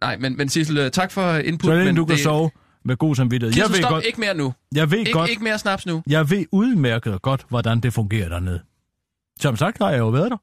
[0.01, 1.67] nej, men, men Sissel, øh, tak for input.
[1.67, 2.51] Så længe du kan det, sove
[2.85, 3.53] med god samvittighed.
[3.53, 4.53] Kirsten, Jeg ved, stop godt, ikke mere nu.
[4.75, 6.03] jeg ved Ikke, godt, ikke mere snaps nu.
[6.07, 8.61] jeg ved udmærket godt, hvordan det fungerer dernede.
[9.39, 10.37] Som sagt har jeg jo været der.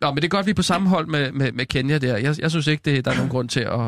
[0.00, 2.16] Nå, men det er godt, vi er på samme hold med, med, med Kenya der.
[2.16, 3.80] Jeg, jeg synes ikke, det, der er nogen grund til at...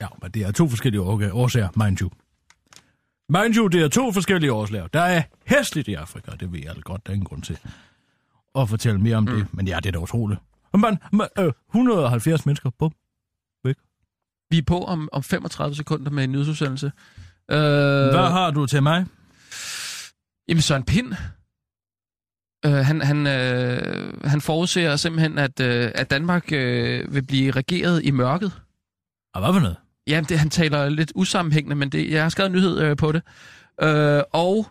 [0.00, 2.10] Ja, men det er to forskellige årg- årsager, mind you.
[3.28, 4.86] Mind you, det er to forskellige årsager.
[4.86, 7.58] Der er hæsligt i Afrika, det ved jeg alt godt, der er ingen grund til
[8.58, 9.30] at fortælle mere om mm.
[9.36, 9.46] det.
[9.54, 10.40] Men ja, det er da utroligt.
[10.72, 12.92] Men, men øh, 170 mennesker, bum.
[14.50, 16.86] Vi er på om, om 35 sekunder med en nyhedsudsendelse.
[17.50, 17.58] Øh,
[18.10, 19.06] Hvad har du til mig?
[20.48, 21.12] Jamen Søren Pind,
[22.66, 28.04] øh, han, han, øh, han forudser simpelthen, at, øh, at Danmark øh, vil blive regeret
[28.04, 28.52] i mørket.
[29.34, 29.76] Og hvad for noget?
[30.06, 33.12] Jamen, det, han taler lidt usammenhængende, men det, jeg har skrevet en nyhed øh, på
[33.12, 33.22] det.
[33.82, 34.66] Øh, og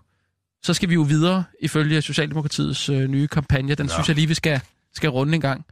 [0.64, 3.76] så skal vi jo videre, ifølge Socialdemokratiets øh, nye kampagne.
[3.76, 3.94] Den ja.
[3.94, 4.62] synes jeg lige, vi skal,
[4.94, 5.66] skal runde en gang.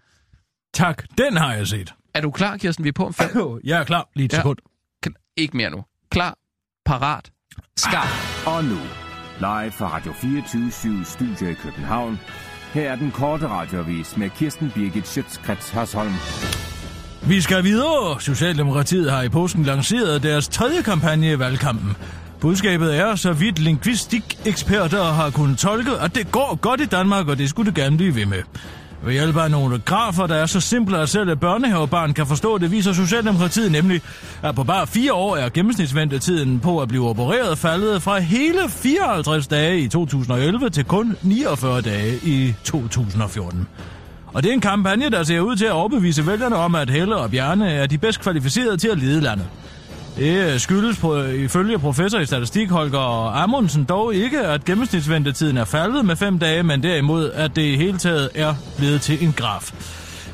[0.76, 1.94] Tak, den har jeg set.
[2.14, 2.84] Er du klar, Kirsten?
[2.84, 3.30] Vi er på om fem.
[3.64, 4.38] Jeg er klar lige et Ja.
[4.38, 4.58] sekund.
[5.04, 5.84] Kan- Ikke mere nu.
[6.12, 6.36] Klar,
[6.86, 7.32] parat,
[7.78, 8.08] skarp.
[8.48, 8.78] Og nu,
[9.40, 12.20] live fra Radio 24 Studio i København.
[12.74, 16.14] Her er den korte radiovis med Kirsten Birgit Schøtzgrads Hasholm.
[17.28, 18.22] Vi skal videre.
[18.22, 21.96] Socialdemokratiet har i påsken lanceret deres tredje kampagne i valgkampen.
[22.42, 27.38] Budskabet er, så vidt lingvistiksperter har kunnet tolke, at det går godt i Danmark, og
[27.38, 28.44] det skulle det gerne blive ved med.
[29.06, 32.58] Ved hjælp af nogle grafer, der er så simple, at selv et børnehavebarn kan forstå
[32.58, 34.02] det, viser Socialdemokratiet nemlig,
[34.44, 39.48] at på bare fire år er gennemsnitsventetiden på at blive opereret faldet fra hele 54
[39.48, 43.68] dage i 2011 til kun 49 dage i 2014.
[44.34, 47.16] Og det er en kampagne, der ser ud til at overbevise vælgerne om, at Helle
[47.16, 49.48] og Bjarne er de bedst kvalificerede til at lede landet.
[50.18, 55.58] Det øh, skyldes på, øh, ifølge professor i statistik Holger Amundsen dog ikke, at gennemsnitsventetiden
[55.58, 59.24] er faldet med fem dage, men derimod, at det i hele taget er blevet til
[59.24, 59.72] en graf.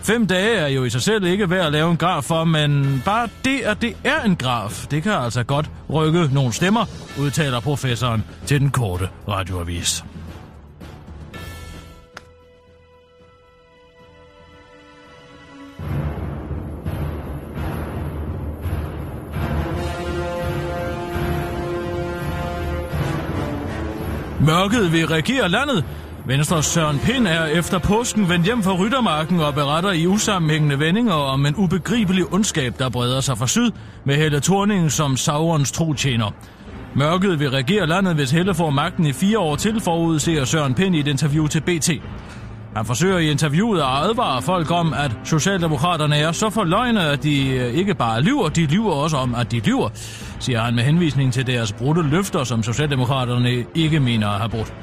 [0.04, 3.02] Fem dage er jo i sig selv ikke værd at lave en graf for, men
[3.06, 6.86] bare det, at det er en graf, det kan altså godt rykke nogle stemmer,
[7.20, 10.04] udtaler professoren til den korte radioavis.
[24.46, 25.86] Mørket vil regere landet.
[26.26, 31.14] Venstres Søren Pind er efter påsken vendt hjem fra Ryttermarken og beretter i usammenhængende vendinger
[31.14, 33.72] om en ubegribelig ondskab, der breder sig fra syd,
[34.06, 36.32] med Helle Thorning som Saurons trotjener.
[36.96, 40.96] Mørket vil regere landet, hvis Helle får magten i fire år til, forudser Søren Pind
[40.96, 41.90] i et interview til BT.
[42.76, 47.50] Han forsøger i interviewet at advare folk om, at Socialdemokraterne er så forløgne, at de
[47.50, 49.90] øh, ikke bare lyver, de lyver også om, at de lyver,
[50.40, 54.74] siger han med henvisning til deres brudte løfter, som Socialdemokraterne ikke mener at have brudt.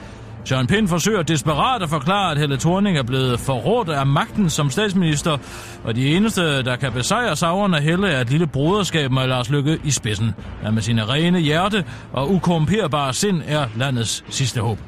[0.45, 4.71] Søren Pind forsøger desperat at forklare, at Helle Thorning er blevet forrådt af magten som
[4.71, 5.37] statsminister,
[5.85, 9.51] og de eneste, der kan besejre savren af Helle, er et lille broderskab med Lars
[9.51, 14.88] Lykke i spidsen, der med sine rene hjerte og ukorrumperbare sind er landets sidste håb.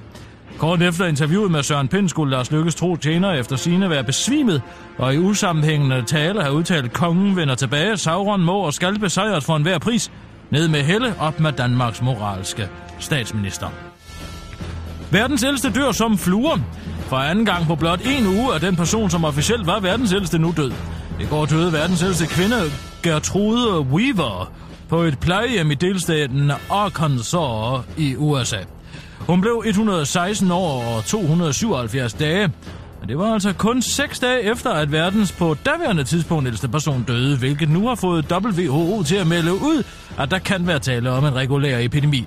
[0.61, 4.63] Kort efter interviewet med Søren Pind skulle Lars Lykkes tro tjener efter sine være besvimet,
[4.99, 9.45] og i usammenhængende tale har udtalt, at kongen vender tilbage, Sauron må og skal besejres
[9.45, 10.13] for enhver pris,
[10.51, 12.69] ned med Helle op med Danmarks moralske
[12.99, 13.67] statsminister.
[15.11, 16.59] Verdens ældste dør som fluer.
[17.01, 20.39] For anden gang på blot en uge er den person, som officielt var verdens ældste,
[20.39, 20.73] nu død.
[21.21, 22.57] I går døde verdens ældste kvinde,
[23.03, 24.53] Gertrude Weaver,
[24.89, 28.59] på et plejehjem i delstaten Arkansas i USA.
[29.21, 32.53] Hun blev 116 år og 277 dage.
[33.01, 37.05] Men det var altså kun 6 dage efter, at verdens på daværende tidspunkt ældste person
[37.09, 39.83] døde, hvilket nu har fået WHO til at melde ud,
[40.19, 42.27] at der kan være tale om en regulær epidemi.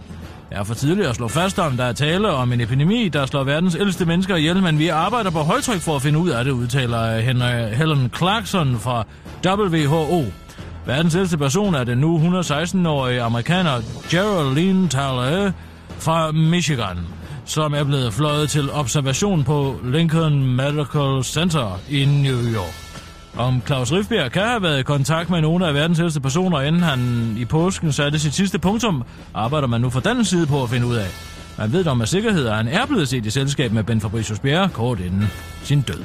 [0.50, 3.26] Det er for tidligt at slå fast om, der er tale om en epidemi, der
[3.26, 6.46] slår verdens ældste mennesker ihjel, men vi arbejder på højtryk for at finde ud af
[6.46, 9.06] det, udtaler Henry Helen Clarkson fra
[9.46, 10.26] WHO.
[10.86, 15.52] Verdens ældste person er den nu 116-årige amerikaner Geraldine Taller
[16.04, 16.98] fra Michigan,
[17.46, 22.74] som er blevet fløjet til observation på Lincoln Medical Center i New York.
[23.38, 26.82] Om Claus Rifbjerg kan have været i kontakt med nogle af verdens ældste personer, inden
[26.82, 30.70] han i påsken satte sit sidste punktum, arbejder man nu fra den side på at
[30.70, 31.08] finde ud af.
[31.58, 34.40] Man ved dog med sikkerhed, at han er blevet set i selskab med Ben Fabricius
[34.40, 35.28] Bjerre kort inden
[35.64, 36.04] sin død.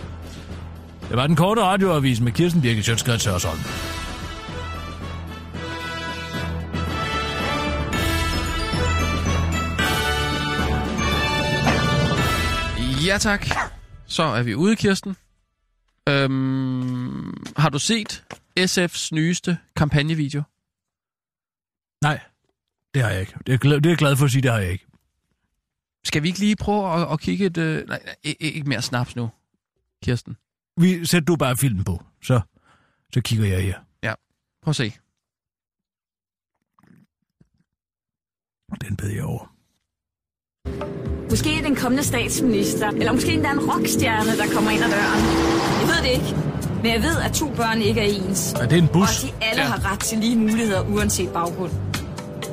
[1.09, 3.59] Det var den korte radioavis med Kirsten Birgit Sjøtskrets Hørsholm.
[13.09, 13.47] Ja tak.
[14.07, 15.17] Så er vi ude, Kirsten.
[16.09, 18.25] Øhm, har du set
[18.61, 20.43] SF's nyeste kampagnevideo?
[22.03, 22.21] Nej,
[22.95, 23.35] det har jeg ikke.
[23.47, 24.87] Det er, glad, det er jeg glad for at sige, det har jeg ikke.
[26.05, 27.59] Skal vi ikke lige prøve at, at kigge et...
[27.59, 29.31] Øh, nej, ikke mere snaps nu,
[30.05, 30.37] Kirsten.
[30.77, 32.41] Vi sætter du bare filmen på, så,
[33.15, 33.81] så kigger jeg her.
[34.03, 34.15] Ja,
[34.63, 34.93] prøv at se.
[38.81, 39.55] Den bed jeg over.
[41.31, 45.23] Måske den kommende statsminister, eller måske endda en rockstjerne, der kommer ind ad døren.
[45.81, 46.37] Jeg ved det ikke,
[46.83, 48.53] men jeg ved, at to børn ikke er ens.
[48.53, 49.25] Er det en Og bus?
[49.25, 49.69] at de alle Ja.
[49.69, 51.71] har ret til lige muligheder, uanset baggrund.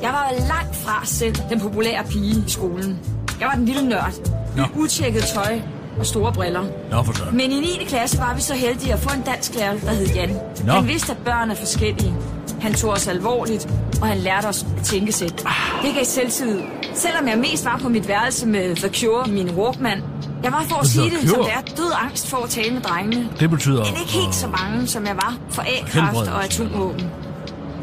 [0.02, 3.00] Jeg var langt fra selv den populære pige i skolen.
[3.40, 4.14] Jeg var den lille nørd.
[4.56, 5.60] Med utjekket tøj
[6.00, 6.64] og store briller.
[6.92, 7.38] Nå, for søren.
[7.38, 7.86] Men i 9.
[7.88, 10.38] klasse var vi så heldige at få en dansk lærer, der hed Jan.
[10.66, 10.74] Nå.
[10.74, 12.14] Han vidste, at børn er forskellige.
[12.62, 13.68] Han tog os alvorligt,
[14.02, 15.46] og han lærte os at tænke sæt.
[15.84, 16.62] Det gav selvtillid.
[16.94, 20.04] Selvom jeg mest var på mit værelse med The Cure, min Walkman.
[20.44, 22.82] Jeg var for at sige det, som det er, død angst for at tale med
[22.82, 23.30] drengene.
[23.40, 23.86] Det betyder...
[23.86, 27.12] Men ikke helt så mange, som jeg var for A-kraft og atomvåben.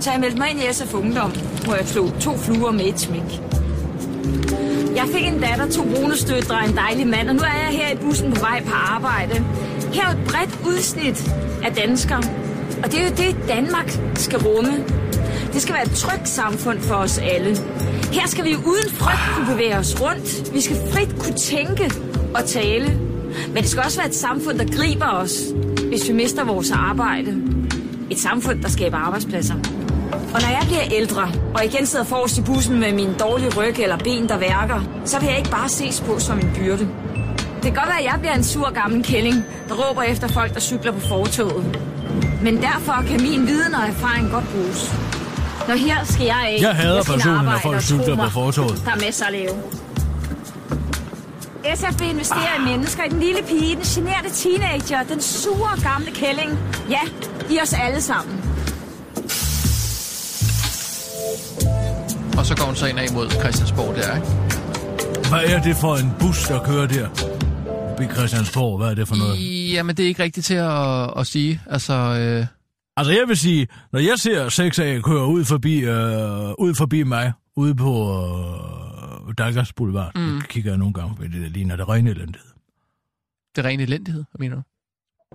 [0.01, 1.33] Så jeg meldte mig ind i SF Ungdom,
[1.65, 3.41] hvor jeg slog to fluer med et smæk.
[4.97, 7.93] Jeg fik en datter, to bonusstøtter og en dejlig mand, og nu er jeg her
[7.93, 9.45] i bussen på vej på arbejde.
[9.93, 11.33] Her er et bredt udsnit
[11.65, 12.23] af danskere,
[12.85, 14.85] og det er jo det, Danmark skal rumme.
[15.53, 17.57] Det skal være et trygt samfund for os alle.
[18.13, 20.55] Her skal vi uden frygt kunne bevæge os rundt.
[20.55, 21.93] Vi skal frit kunne tænke
[22.35, 23.01] og tale.
[23.49, 25.33] Men det skal også være et samfund, der griber os,
[25.89, 27.43] hvis vi mister vores arbejde.
[28.11, 29.55] Et samfund, der skaber arbejdspladser.
[30.35, 33.79] Og når jeg bliver ældre, og igen sidder forrest i bussen med min dårlige ryg
[33.79, 36.89] eller ben, der værker, så vil jeg ikke bare ses på som en byrde.
[37.63, 40.55] Det kan godt være, at jeg bliver en sur gammel kælling, der råber efter folk,
[40.55, 41.79] der cykler på fortoget.
[42.43, 44.95] Men derfor kan min viden og erfaring godt bruges.
[45.69, 46.59] Når her skal jeg af.
[46.61, 48.83] Jeg hader Jeg personen, når folk cykler på mig, fortovet.
[48.85, 49.55] Der er masser at lave.
[51.75, 56.11] SF vil investere i mennesker, i den lille pige, den generede teenager, den sure gamle
[56.11, 56.59] kælling.
[56.91, 57.01] Ja,
[57.51, 58.42] i os alle sammen.
[62.43, 64.29] Og så går hun så ind af mod Christiansborg der, ikke?
[65.31, 67.09] Hvad er det for en bus, der kører der?
[68.03, 68.79] forbi Christiansborg.
[68.79, 69.73] Hvad er det for noget?
[69.73, 71.61] Jamen, det er ikke rigtigt til at, at sige.
[71.67, 72.47] Altså, øh,
[72.97, 77.33] Altså, jeg vil sige, når jeg ser 6A køre ud forbi, øh, ud forbi mig,
[77.57, 77.93] ude på
[79.29, 80.41] øh, Dalgas Boulevard, mm.
[80.41, 82.51] så kigger jeg nogle gange på det, der ligner det rene elendighed.
[83.57, 84.63] det er ren elendighed, hvad mener du?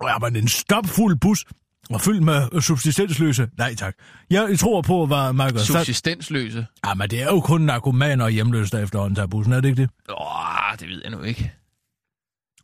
[0.08, 1.46] Ja, men en stopfuld bus
[1.89, 3.50] og fyldt med subsistensløse.
[3.58, 3.95] Nej, tak.
[4.30, 5.60] Jeg tror på, hvad Michael...
[5.60, 6.67] Subsistensløse?
[6.86, 9.69] Ja, men det er jo kun narkomaner og hjemløse, der efterhånden tager bussen, er det
[9.69, 9.89] ikke det?
[10.10, 11.52] Åh, det ved jeg nu ikke.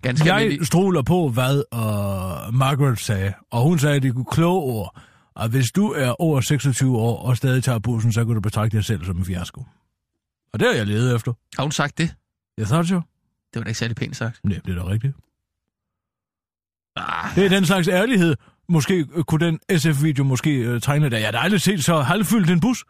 [0.01, 0.67] Ganske Jeg almindelig.
[0.67, 5.01] stoler på, hvad uh, Margaret sagde, og hun sagde, at det kunne kloge ord,
[5.35, 8.77] at hvis du er over 26 år og stadig tager bussen, så kan du betragte
[8.77, 9.65] dig selv som en fiasko.
[10.53, 11.33] Og det har jeg ledet efter.
[11.55, 12.15] Har hun sagt det?
[12.57, 12.95] Jeg thought jo.
[13.53, 14.39] Det var da ikke særlig pænt sagt.
[14.43, 15.13] Nej, det er da rigtigt.
[16.95, 18.35] Ah, Det er den slags ærlighed.
[18.69, 21.17] Måske øh, kunne den SF-video måske uh, tegne det.
[21.17, 22.85] Jeg har da aldrig set så halvfyldt en bus.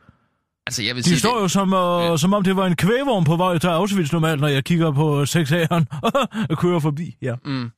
[0.67, 1.19] altså, jeg vil De sige...
[1.19, 2.17] står jo som, uh, Ja.
[2.17, 5.21] som om det var en kvævogn på vej til Auschwitz normalt, når jeg kigger på
[5.23, 5.85] 6A'eren
[6.51, 7.17] og kører forbi.
[7.21, 7.35] Ja.
[7.45, 7.71] Mm.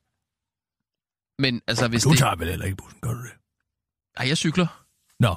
[1.38, 2.18] Men altså, hvis Du det...
[2.18, 3.30] tager vel heller ikke bussen, gør du det?
[4.16, 4.66] Ej, jeg cykler.
[5.20, 5.34] Nå.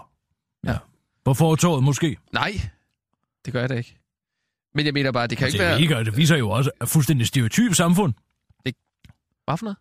[0.64, 0.72] Ja.
[0.72, 0.78] Ja.
[1.26, 2.18] På fortoget måske.
[2.34, 2.52] Nej,
[3.46, 3.96] det gør jeg da ikke.
[4.76, 5.82] Men jeg mener bare, det kan Det, ikke være...
[5.82, 8.14] ikke, det viser jo også et fuldstændig stereotyp samfund.
[9.46, 9.78] Hvad for noget?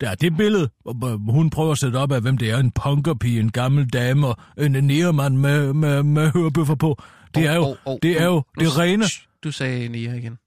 [0.00, 2.58] Der er det billede, hvor hun prøver at sætte op af, hvem det er.
[2.58, 7.02] En punkerpige, en gammel dame og en nærmand med, med, med hørebøffer på.
[7.34, 9.04] Det er jo, Åh, åh, det er jo det rene...
[9.08, 10.38] Shh, Du sagde Nia igen.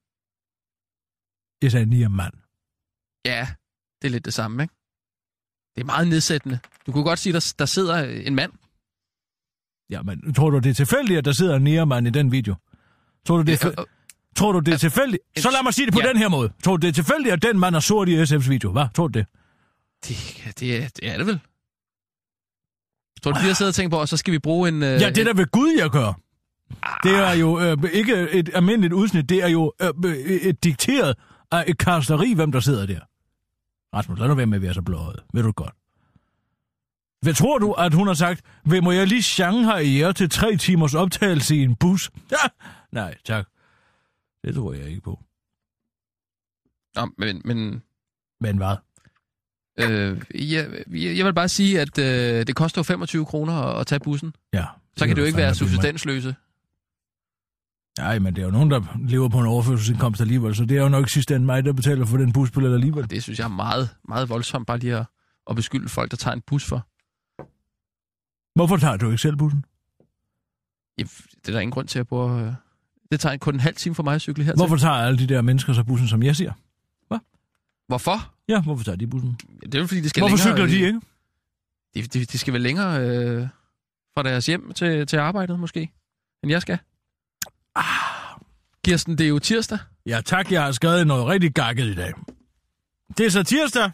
[1.62, 2.34] Jeg sagde nærmand.
[3.26, 3.48] Ja,
[4.02, 4.74] det er lidt det samme, ikke?
[5.76, 6.60] Det er meget nedsættende.
[6.86, 8.52] Du kunne godt sige, der, der sidder en mand.
[9.90, 12.56] Ja, men tror du, det er tilfældigt, at der sidder en nærmand i den video?
[13.26, 13.86] Tror du, det er,
[14.36, 15.22] tror du, det er tilfældigt?
[15.38, 16.08] Så lad mig sige det på Ja.
[16.10, 16.52] den her måde.
[16.64, 18.72] Tror du, det er tilfældigt, at den mand er sort i SF's video?
[18.72, 18.86] Hvad?
[18.96, 19.28] Tror du det?
[20.08, 20.18] Det,
[20.60, 21.40] det, er, det er det vel.
[23.24, 24.84] Tror du, de har siddet og tænkt på, og så skal vi bruge en...
[24.84, 26.14] Øh, Ja, det er da ved Gud, jeg gør.
[27.04, 31.16] Det er jo øh, ikke et almindeligt udsnit, det er jo øh, øh, et dikteret
[31.52, 33.00] af et karsteri, hvem der sidder der.
[33.96, 35.20] Rasmus, lad nu være med at være så blåret.
[35.34, 35.74] Ved du godt.
[37.22, 40.58] Hvad tror du, at hun har sagt, "Vil- må jeg lige Shanghai jer til tre
[40.58, 42.10] timers optagelse i en bus?
[42.32, 42.38] Ja.
[42.92, 43.46] Nej, tak.
[44.46, 45.24] Det tror jeg ikke på.
[46.96, 47.84] Nå, men, men
[48.40, 48.76] Men hvad?
[49.80, 50.84] øh, jeg,
[51.18, 54.36] jeg vil bare sige, at øh, det koster jo 25 kroner at, at tage bussen.
[54.54, 54.66] Ja.
[54.98, 56.36] Så kan det jo ikke være subsistensløse.
[57.98, 60.82] Nej, men det er jo nogen, der lever på en overførselsindkomst alligevel, så det er
[60.82, 63.10] jo nok sidst end mig, der betaler for den busbillet alligevel.
[63.10, 65.06] Det synes jeg er meget, meget voldsomt, bare lige at,
[65.50, 66.88] at beskylde folk, der tager en bus for.
[68.56, 69.66] Hvorfor tager du ikke selv bussen?
[70.98, 71.04] Ja,
[71.42, 72.56] det er der ingen grund til at bruge...
[73.06, 74.58] Øh, det tager kun en halv time for mig at cykle hertil.
[74.58, 76.52] Hvorfor tager alle de der mennesker så bussen, som jeg siger?
[77.88, 78.34] Hvorfor?
[78.50, 79.40] Ja, hvorfor tager de bussen?
[79.64, 80.68] Det er jo fordi, de skal Hvorfor længere...
[80.68, 81.02] cykler de ikke?
[81.96, 83.48] De, de, de skal vel længere øh,
[84.16, 85.92] fra deres hjem til, til arbejdet, måske,
[86.44, 86.78] end jeg skal.
[87.76, 87.84] Ah.
[88.86, 89.78] Kirsten, det er jo tirsdag.
[90.06, 92.14] Ja tak, jeg har skrevet noget rigtig gakket i dag.
[93.18, 93.92] Det er så tirsdag.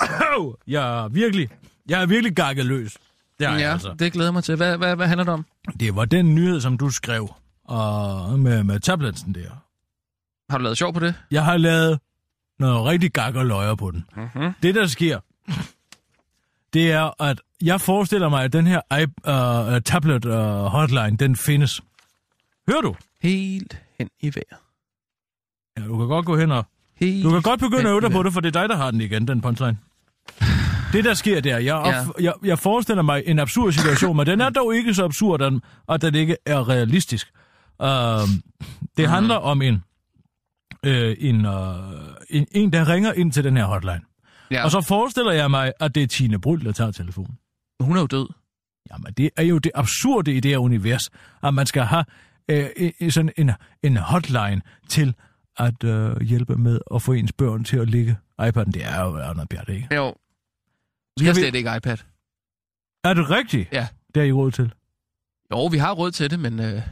[0.66, 1.48] jeg er virkelig,
[1.88, 2.96] jeg er virkelig gakket løs.
[3.38, 3.94] Det er jeg ja, altså.
[3.98, 4.56] det glæder jeg mig til.
[4.56, 5.46] Hvad, hvad, hvad handler det om?
[5.80, 7.34] Det var den nyhed, som du skrev
[7.68, 9.50] og med, med tabletsen der.
[10.50, 11.14] Har du lavet sjov på det?
[11.30, 11.98] Jeg har lavet
[12.58, 14.04] noget rigtig gak og løjer på den.
[14.16, 14.52] Mm-hmm.
[14.62, 15.20] Det, der sker,
[16.72, 18.80] det er, at jeg forestiller mig, at den her
[19.74, 20.32] uh, tablet uh,
[20.64, 21.80] hotline, den findes.
[22.68, 22.96] Hører du?
[23.22, 24.58] Helt hen i vejr.
[25.78, 26.64] Ja, du kan godt gå hen og...
[27.00, 28.76] Helt Du kan godt begynde at øve dig på det, for det er dig, der
[28.76, 29.78] har den igen, den punchline.
[30.92, 32.22] Det, der sker der, jeg, Ja.
[32.24, 36.02] jeg, jeg forestiller mig en absurd situation, men den er dog ikke så absurd, at
[36.02, 37.32] den ikke er realistisk.
[37.80, 38.28] Uh,
[38.96, 39.82] det handler om en,
[40.86, 41.52] øh, en, uh,
[42.30, 44.00] en, en, der ringer ind til den her hotline.
[44.50, 47.38] Ja, Og så forestiller jeg mig, at det er Tine Bryl, der tager telefonen.
[47.80, 48.28] hun er jo død.
[48.92, 51.10] Jamen, det er jo det absurde i det her univers,
[51.42, 52.04] at man skal have
[52.50, 52.68] øh,
[53.00, 53.50] øh, sådan en,
[53.82, 55.14] en hotline til
[55.56, 58.70] at øh, hjælpe med at få ens børn til at ligge iPad'en.
[58.72, 59.94] Det er jo noget pjat, ikke?
[59.94, 60.14] Jo.
[61.20, 61.96] Vi har slet ikke iPad.
[63.04, 63.68] Er det rigtigt?
[63.72, 63.88] Ja.
[64.14, 64.72] Det er I råd til.
[65.52, 66.82] Jo, vi har råd til det, men øh,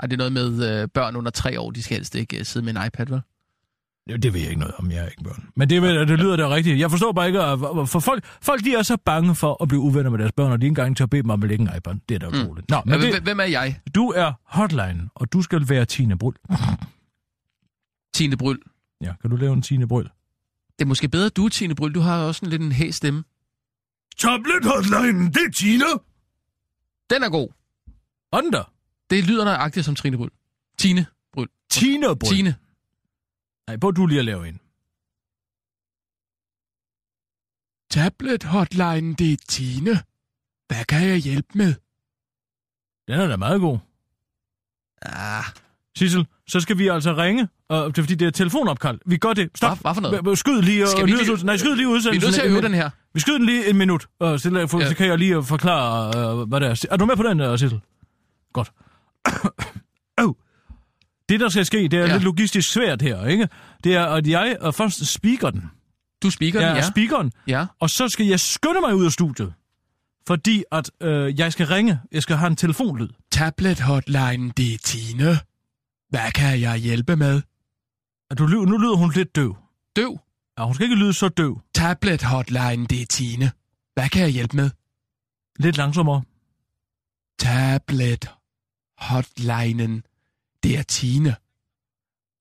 [0.00, 1.70] ej, det er noget med øh, børn under tre år.
[1.70, 3.20] De skal helst ikke øh, sidde med en iPad, vel?
[4.08, 5.48] Det, det ved jeg ikke noget om, jeg er ikke børn.
[5.56, 6.78] Men det, ved- det lyder da rigtigt.
[6.78, 7.58] Jeg forstår bare ikke, at,
[7.88, 10.60] for folk, folk de er så bange for at blive uvenner med deres børn, og
[10.60, 11.94] de ikke engang til at bede dem om at lægge en iPad.
[12.08, 12.70] Det er da utroligt.
[12.70, 12.74] Mm.
[12.74, 13.80] Nå, men Men det, Hvem er jeg?
[13.94, 16.34] du er hotline, og du skal være Tine Bryl.
[18.14, 18.58] Tine Bryl.
[19.00, 20.04] Ja, kan du lave en Tine Bryl?
[20.78, 21.94] Det er måske bedre, du, Tine Bryl.
[21.94, 23.24] Du har også en lidt en hæs stemme.
[24.18, 25.84] Tablet hotline, det er Tine.
[27.10, 27.48] Den er god.
[28.32, 28.72] Under.
[29.10, 30.30] Det lyder nøjagtigt som Trine Bryl.
[30.78, 31.48] Tine Bryl.
[31.70, 32.36] Tine Bryl.
[32.36, 32.54] Tine.
[33.66, 34.60] Nej, prøv du lige at lave en.
[37.90, 40.02] Tablet hotline, det er Tine.
[40.68, 41.74] Hvad kan jeg hjælpe med?
[43.08, 43.78] Den er da meget god.
[45.02, 45.44] Ah,
[45.96, 47.42] Sissel, så skal vi altså ringe,
[47.72, 48.98] øh, det er fordi det er telefonopkald.
[49.06, 49.50] Vi gør det.
[49.54, 49.68] Stop.
[49.78, 50.38] Hvad- hvad for noget?
[50.38, 52.26] Skyd lige, Skal og vi lige- Nej, skyd lige Vi er udsendelsen.
[52.28, 52.90] nødt til at øve den her.
[53.14, 56.60] Vi skyder den lige en minut, og så, så kan jeg lige forklare, øh, hvad
[56.60, 56.86] det er.
[56.90, 57.80] Er du med på den, uh, Sissel?
[58.52, 58.72] Godt.
[60.24, 60.34] oh.
[61.28, 62.12] Det, der skal ske, det er Ja.
[62.12, 63.48] lidt logistisk svært her, ikke?
[63.84, 65.70] Det er, at jeg først speaker den.
[66.22, 66.82] Du speaker den, ja.
[66.90, 67.66] speakeren, Ja.
[67.80, 69.54] og så skal jeg skynde mig ud af studiet.
[70.26, 72.00] Fordi at øh, jeg skal ringe.
[72.12, 73.08] Jeg skal have en telefonlyd.
[73.32, 75.38] Tablet hotline, det er Tine.
[76.10, 77.42] Hvad kan jeg hjælpe med?
[78.30, 79.56] Er du, nu lyder hun lidt døv.
[79.96, 80.18] Døv.
[80.58, 81.60] Ja, hun skal ikke lyde så døv.
[81.74, 83.50] Tablet hotline, det er Tine.
[83.94, 84.70] Hvad kan jeg hjælpe med?
[85.58, 86.22] Lidt langsommere.
[87.38, 88.30] Tablet
[88.98, 90.02] hotlinen,
[90.62, 91.36] det er Tine.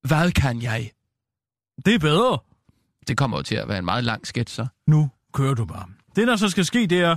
[0.07, 0.91] Hvad kan jeg?
[1.85, 2.37] Det er bedre.
[3.07, 4.67] Det kommer jo til at være en meget lang sketch, så.
[4.87, 5.85] Nu kører du bare.
[6.15, 7.15] Det, der så skal ske, det er,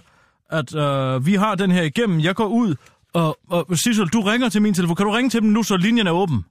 [0.51, 2.21] at øh, vi har den her igennem.
[2.21, 2.75] Jeg går ud,
[3.13, 4.97] og, og Sissel, du ringer til min telefon.
[4.97, 6.45] Kan du ringe til dem nu, så linjen er åben?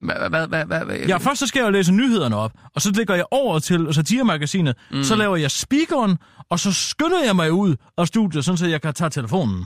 [0.00, 0.96] Hvad, hvad, hvad?
[1.08, 4.76] Ja, først så skal jeg læse nyhederne op, og så lægger jeg over til satiremagasinet.
[4.90, 5.02] Mm.
[5.02, 8.82] Så laver jeg speakeren, og så skynder jeg mig ud af studiet, sådan så jeg
[8.82, 9.64] kan tage telefonen.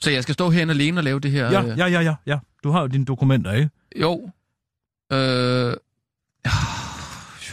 [0.00, 1.50] Så jeg skal stå herinde alene og lave det her?
[1.50, 2.38] Ja, øh, ja, ja, ja, ja.
[2.64, 3.70] Du har jo dine dokumenter, ikke?
[4.00, 4.30] Jo.
[5.12, 5.74] Øh...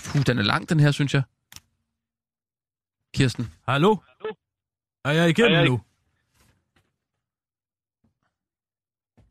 [0.06, 1.24] Puh, den er lang, den her, synes jeg.
[3.16, 3.52] Kirsten.
[3.68, 3.96] Hallo?
[5.06, 5.82] Er jeg igennem Er jeg nu?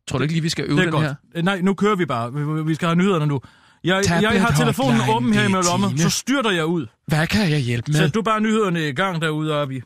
[0.09, 1.05] Tror du ikke lige, vi skal øve Det er den godt.
[1.05, 1.14] her?
[1.35, 2.64] Øh, Nej, nu kører vi bare.
[2.64, 3.40] Vi- skal have nyhederne nu.
[3.85, 6.87] Jeg, Tablet jeg har telefonen åben her i min lomme, så styrter jeg ud.
[7.07, 7.98] Hvad kan jeg hjælpe med?
[7.98, 9.81] Sæt du bare nyhederne i gang derude, Abi.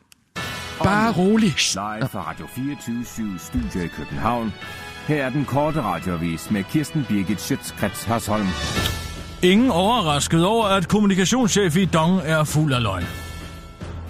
[0.83, 1.55] Bare rolig.
[1.73, 3.03] Live fra Radio 24
[3.39, 4.53] Studio i København.
[5.07, 8.47] Her er den korte radiovis med Kirsten Birgit Schøtzgrads Hasholm.
[9.43, 13.05] Ingen overrasket over, at kommunikationschef i Dong er fuld af løgn.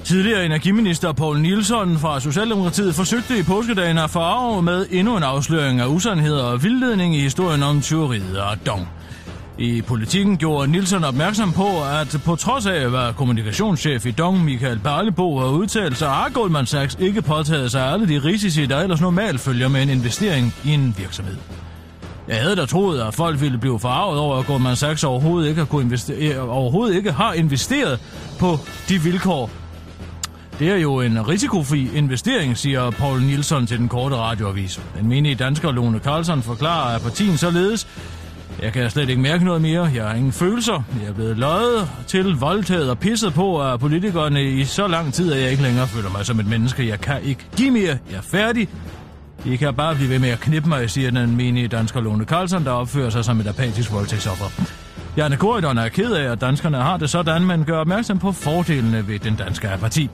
[0.04, 5.80] Tidligere energiminister Poul Nielsen fra Socialdemokratiet forsøgte i påskedagen at farve med endnu en afsløring
[5.80, 8.88] af usandheder og vildledning i historien om tyveriet af Dong.
[9.60, 14.80] I politikken gjorde Nielsen opmærksom på, at på trods af, hvad kommunikationschef i Dong Michael
[14.80, 19.02] Barlebo har udtalt, så har Goldman Sachs ikke påtaget sig alle de risici, der ellers
[19.02, 21.36] normalt følger med en investering i en virksomhed.
[22.28, 25.60] Jeg havde da troet, at folk ville blive forarvet over, at Goldman Sachs overhovedet ikke
[25.60, 28.00] har, kunne investere, eh, overhovedet ikke har investeret
[28.40, 29.50] på de vilkår.
[30.60, 34.82] Det er jo en risikofri investering, siger Paul Nielsen til den korte radioavis.
[35.00, 37.88] Den menige dansker Lone Carlson forklarer, at partien således
[38.62, 39.92] jeg kan slet ikke mærke noget mere.
[39.96, 40.84] Jeg har ingen følelser.
[41.02, 45.34] Jeg er blevet løjet til, voldtaget og pisset på af politikerne i så lang tid,
[45.34, 46.88] at jeg ikke længere føler mig som et menneske.
[46.88, 47.98] Jeg kan ikke give mere.
[48.12, 48.70] Jeg er færdig.
[49.46, 52.66] I kan bare blive ved med at knippe mig, siger den menige dansker Lone Carlsen,
[52.66, 54.64] der opfører sig som et apatisk voldtægtsoffer.
[55.18, 59.08] Janne Korydon er ked af, at danskerne har det sådan, men gør opmærksom på fordelene
[59.08, 60.10] ved den danske apati.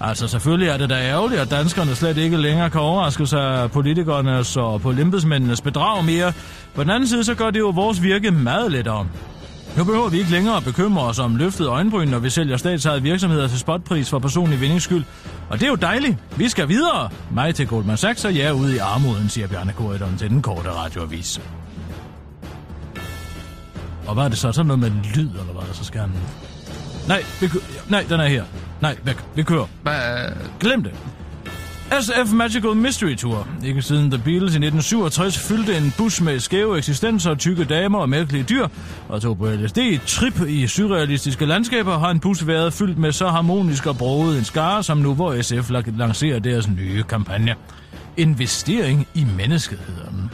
[0.00, 3.70] Altså selvfølgelig er det da ærgerligt, at danskerne slet ikke længere kan overraske sig af
[3.70, 6.32] politikernes og på embedsmændenes bedrag mere.
[6.74, 9.06] På den anden side, så gør det jo vores virke meget lettere.
[9.76, 13.02] Nu behøver vi ikke længere at bekymre os om løftet øjenbryn, når vi sælger statsejede
[13.02, 15.04] virksomheder til spotpris for personlig vindingsskyld.
[15.50, 16.16] Og det er jo dejligt.
[16.36, 17.10] Vi skal videre.
[17.30, 20.70] Mig til Goldman Sachs og jer ude i armoden, siger Bjarne Korydon til den korte
[20.70, 21.40] radioavis.
[24.06, 24.52] Og hvad er det så?
[24.52, 25.74] Sådan noget med lyd, eller hvad?
[25.74, 26.10] Så skal han...
[27.08, 27.48] Nej, vi.
[27.88, 28.44] Nej, den er her.
[28.80, 29.16] Nej, væk.
[29.34, 29.66] Vi kører.
[29.82, 29.94] Hvad,
[30.60, 30.92] Glem det.
[32.00, 33.48] SF Magical Mystery Tour.
[33.64, 38.08] Ikke siden The Beatles i 1967 fyldte en bus med skæve eksistenser, tykke damer og
[38.08, 38.66] mærkelige dyr,
[39.08, 43.28] og tog på LSD trip i surrealistiske landskaber, har en bus været fyldt med så
[43.28, 47.54] harmonisk og broget en skare, som nu hvor SF la- lancerer deres nye kampagne.
[48.16, 50.30] Investering i mennesket hedder den.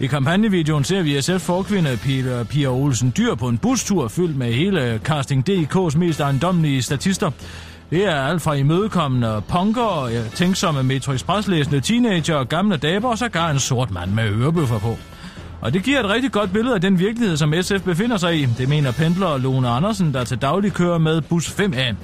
[0.00, 4.52] I kampagnevideoen ser vi SF forkvinde Peter Pia Olsen Dyr på en bustur fyldt med
[4.52, 7.30] hele Casting DK's mest ejendomlige statister.
[7.90, 13.18] Det er alt fra imødekommende punker øh, tænksomme Metro Express-læsende teenager og gamle damer, og
[13.18, 14.96] sågar en sort mand med ørebøffer på.
[15.60, 18.44] Og det giver et rigtig godt billede af den virkelighed, som SF befinder sig i.
[18.58, 21.94] Det mener pendler Lone Andersen, der til daglig kører med bus 5A.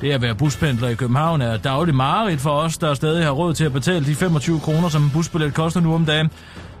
[0.00, 3.54] Det at være buspendler i København er daglig mareridt for os, der stadig har råd
[3.54, 6.30] til at betale de 25 kroner, som en busbillet koster nu om dagen.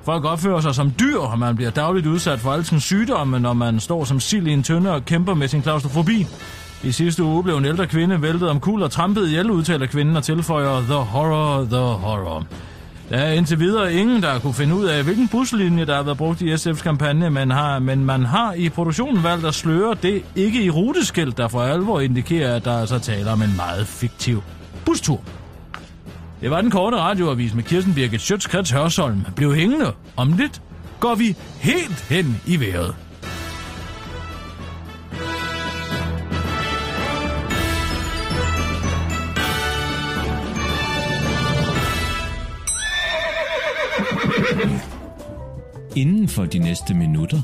[0.04, 3.80] Folk opfører sig som dyr, og man bliver dagligt udsat for alskens sygdomme, når man
[3.80, 6.26] står som sild i en tønde og kæmper med sin klaustrofobi.
[6.84, 10.16] I sidste uge blev en ældre kvinde væltet om kul og trampet ihjel, udtaler kvinden
[10.16, 12.46] og tilføjer The horror, the horror.
[13.10, 16.18] Der er indtil videre ingen, der kunne finde ud af, hvilken buslinje, der har været
[16.18, 20.22] brugt i SF's kampagne, men, har, men man har i produktionen valgt at sløre det
[20.36, 24.42] ikke i ruteskilt, der for alvor indikerer, at der altså taler om en meget fiktiv
[24.84, 25.20] bustur.
[26.40, 29.20] Det var den korte radioavis med Kirsten Birgit Schøtzgrads Hørsholm.
[29.36, 29.92] Blev hængende.
[30.16, 30.62] Om lidt
[31.00, 32.94] går vi helt hen i vejret.
[45.98, 47.42] Inden for de næste minutter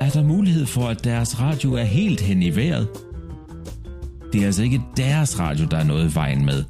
[0.00, 2.88] er der mulighed for, at deres radio er helt hen i vejret.
[4.32, 6.64] Det er altså ikke deres radio, der er noget i vejen med,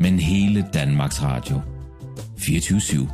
[0.00, 1.60] men hele Danmarks Radio.
[2.38, 3.10] 24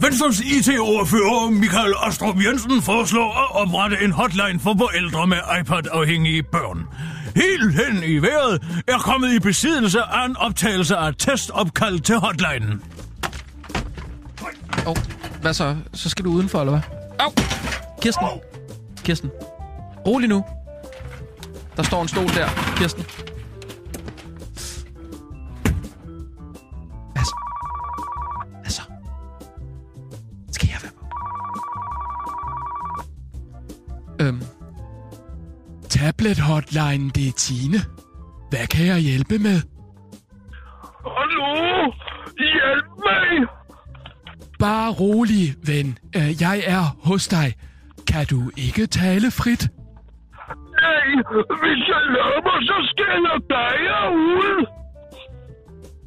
[0.00, 6.86] Venstres IT-ordfører Michael Astrup Jensen foreslår at oprette en hotline for forældre med iPad-afhængige børn.
[7.36, 12.82] Helt hen i vejret er kommet i besiddelse af en optagelse af testopkald til hotlinen.
[14.88, 14.96] Åh, oh,
[15.40, 15.76] hvad så?
[15.94, 16.82] Så skal du udenfor, eller hvad?
[17.20, 17.30] Au!
[18.02, 18.26] Kirsten.
[19.04, 19.30] Kirsten.
[20.06, 20.44] Rolig nu.
[21.76, 23.04] Der står en stol der, Kirsten.
[27.12, 27.36] Hvad så?
[28.60, 28.82] Hvad så?
[30.52, 31.04] Skal jeg være på?
[34.20, 34.42] Øhm.
[35.88, 37.78] Tablet hotline, det er Tine.
[38.50, 39.60] Hvad kan jeg hjælpe med?
[41.16, 41.92] Hallo?
[42.38, 43.57] Hjælp mig!
[44.58, 45.98] Bare rolig, ven.
[46.16, 47.54] Øh, Jeg er hos dig.
[48.06, 49.68] Kan du ikke tale frit?
[50.82, 51.06] Nej,
[51.60, 54.66] hvis jeg løber, så skælder Gaia ud.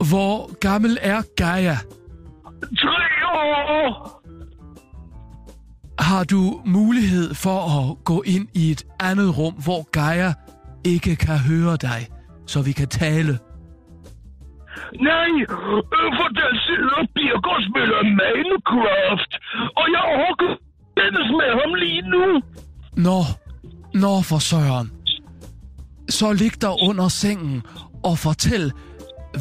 [0.09, 1.77] Hvor gammel er Gaia?
[2.77, 4.21] Tre år.
[5.99, 7.59] Har du mulighed for
[7.91, 10.33] at gå ind i et andet rum, hvor Gaia
[10.85, 12.07] ikke kan høre dig,
[12.47, 13.39] så vi kan tale?
[15.09, 17.01] Nej, øh, for der sidder
[17.67, 19.31] spiller Minecraft,
[19.79, 20.51] og jeg orker
[20.97, 22.25] dennes med ham lige nu.
[23.07, 23.19] Nå,
[24.03, 24.87] nå for søren.
[26.09, 27.63] Så lig dig under sengen
[28.09, 28.65] og fortæl,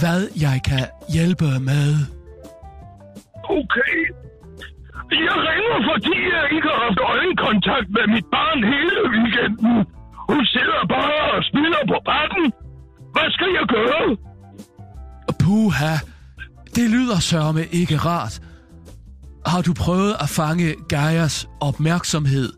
[0.01, 1.89] hvad jeg kan hjælpe med.
[3.59, 3.97] Okay.
[5.29, 9.77] Jeg ringer, fordi jeg ikke har haft øjenkontakt med mit barn hele weekenden.
[10.31, 12.45] Hun sidder bare og spiller på bakken.
[13.15, 14.05] Hvad skal jeg gøre?
[15.51, 15.95] Puha,
[16.77, 18.35] det lyder sørme ikke rart.
[19.47, 22.49] Har du prøvet at fange Gaias opmærksomhed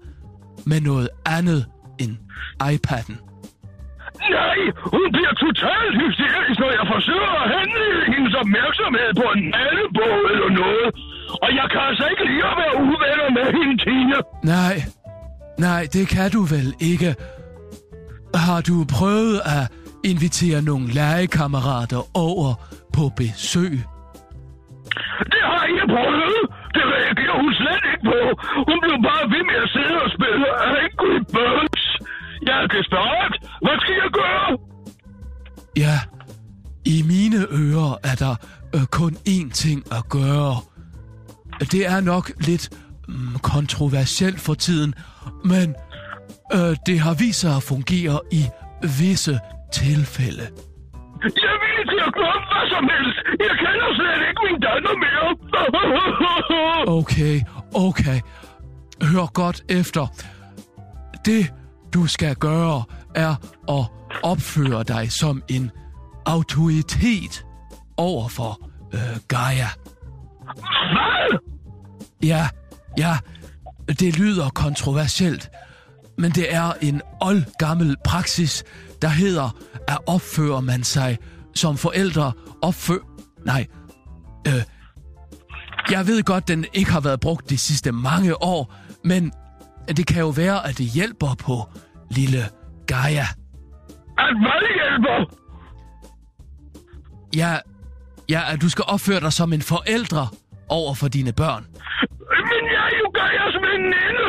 [0.70, 1.66] med noget andet
[2.02, 2.12] end
[2.72, 3.16] iPad'en?
[4.36, 4.58] Nej,
[4.92, 10.50] hun bliver totalt hysterisk, når jeg forsøger at henlede hendes opmærksomhed på en malebog eller
[10.62, 10.88] noget.
[11.44, 14.18] Og jeg kan altså ikke lide at være uvenner med hende, Tine.
[14.56, 14.76] Nej,
[15.58, 17.14] nej, det kan du vel ikke.
[18.34, 19.64] Har du prøvet at
[20.04, 22.54] invitere nogle legekammerater over
[22.96, 23.74] på besøg?
[25.34, 26.40] Det har jeg prøvet.
[26.76, 28.20] Det reagerer hun slet ikke på.
[28.68, 30.46] Hun blev bare ved med at sidde og spille
[30.82, 31.84] Angry Birds.
[32.48, 33.32] Jeg er desperat.
[33.64, 34.48] Hvad skal jeg gøre?
[35.76, 35.96] Ja,
[36.94, 38.34] i mine ører er der
[38.74, 40.56] øh, kun én ting at gøre.
[41.72, 42.70] Det er nok lidt
[43.08, 44.94] mm, kontroversielt for tiden,
[45.44, 45.74] men
[46.54, 48.42] øh, det har vist sig at fungere i
[49.00, 49.38] visse
[49.72, 50.46] tilfælde.
[51.24, 51.51] Jeg
[52.72, 53.16] som helst.
[53.46, 55.28] Jeg kender slet ikke min datter mere.
[57.00, 57.40] Okay,
[57.74, 58.20] okay.
[59.02, 60.06] Hør godt efter.
[61.24, 61.52] Det,
[61.94, 63.34] du skal gøre, er
[63.68, 63.84] at
[64.22, 65.70] opføre dig som en
[66.26, 67.44] autoritet
[67.96, 69.68] over for øh, Gaia.
[70.94, 71.38] Hvad?
[72.22, 72.48] Ja,
[72.98, 73.16] ja,
[73.88, 75.50] det lyder kontroversielt,
[76.18, 78.64] men det er en oldgammel praksis,
[79.02, 79.56] der hedder,
[79.88, 81.18] at opfører man sig
[81.54, 82.32] som forældre
[82.62, 82.98] opfør...
[83.46, 83.66] Nej,
[84.48, 84.62] øh,
[85.90, 88.74] jeg ved godt, den ikke har været brugt de sidste mange år,
[89.04, 89.32] men
[89.88, 91.68] det kan jo være, at det hjælper på
[92.10, 92.44] lille
[92.86, 93.26] Gaia.
[94.18, 95.36] At hvad hjælper?
[97.36, 97.58] Ja,
[98.28, 100.28] ja, at du skal opføre dig som en forældre
[100.68, 101.64] over for dine børn.
[102.50, 104.26] Men jeg er jo Gaias veninde.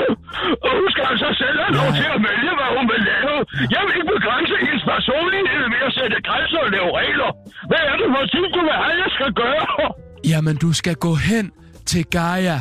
[0.65, 3.37] Og hun skal altså selv have lov til at vælge, hvad hun vil lave.
[3.75, 7.29] Jeg vil ikke begrænse hendes personlighed ved at sætte grænser og lave regler.
[7.69, 9.85] Hvad er det for ting, du vil have, jeg skal gøre?
[10.31, 11.45] Jamen, du skal gå hen
[11.91, 12.57] til Gaia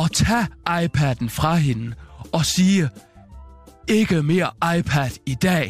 [0.00, 0.46] og tage
[0.82, 1.88] iPad'en fra hende
[2.32, 2.88] og sige,
[3.88, 4.48] ikke mere
[4.78, 5.66] iPad i dag.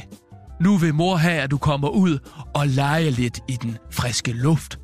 [0.60, 2.18] Nu vil mor have, at du kommer ud
[2.54, 4.78] og leger lidt i den friske luft.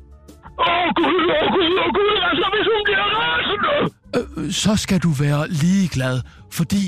[0.59, 3.73] Åh oh, gud, åh oh, gud, åh oh, gud, altså hvis hun bliver rasende.
[4.17, 6.17] Øh, så skal du være ligeglad,
[6.51, 6.83] fordi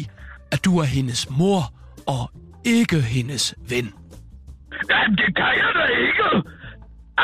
[0.54, 1.62] at du er hendes mor
[2.16, 2.24] og
[2.66, 3.88] ikke hendes ven.
[4.92, 6.28] Jamen, det kan jeg da ikke.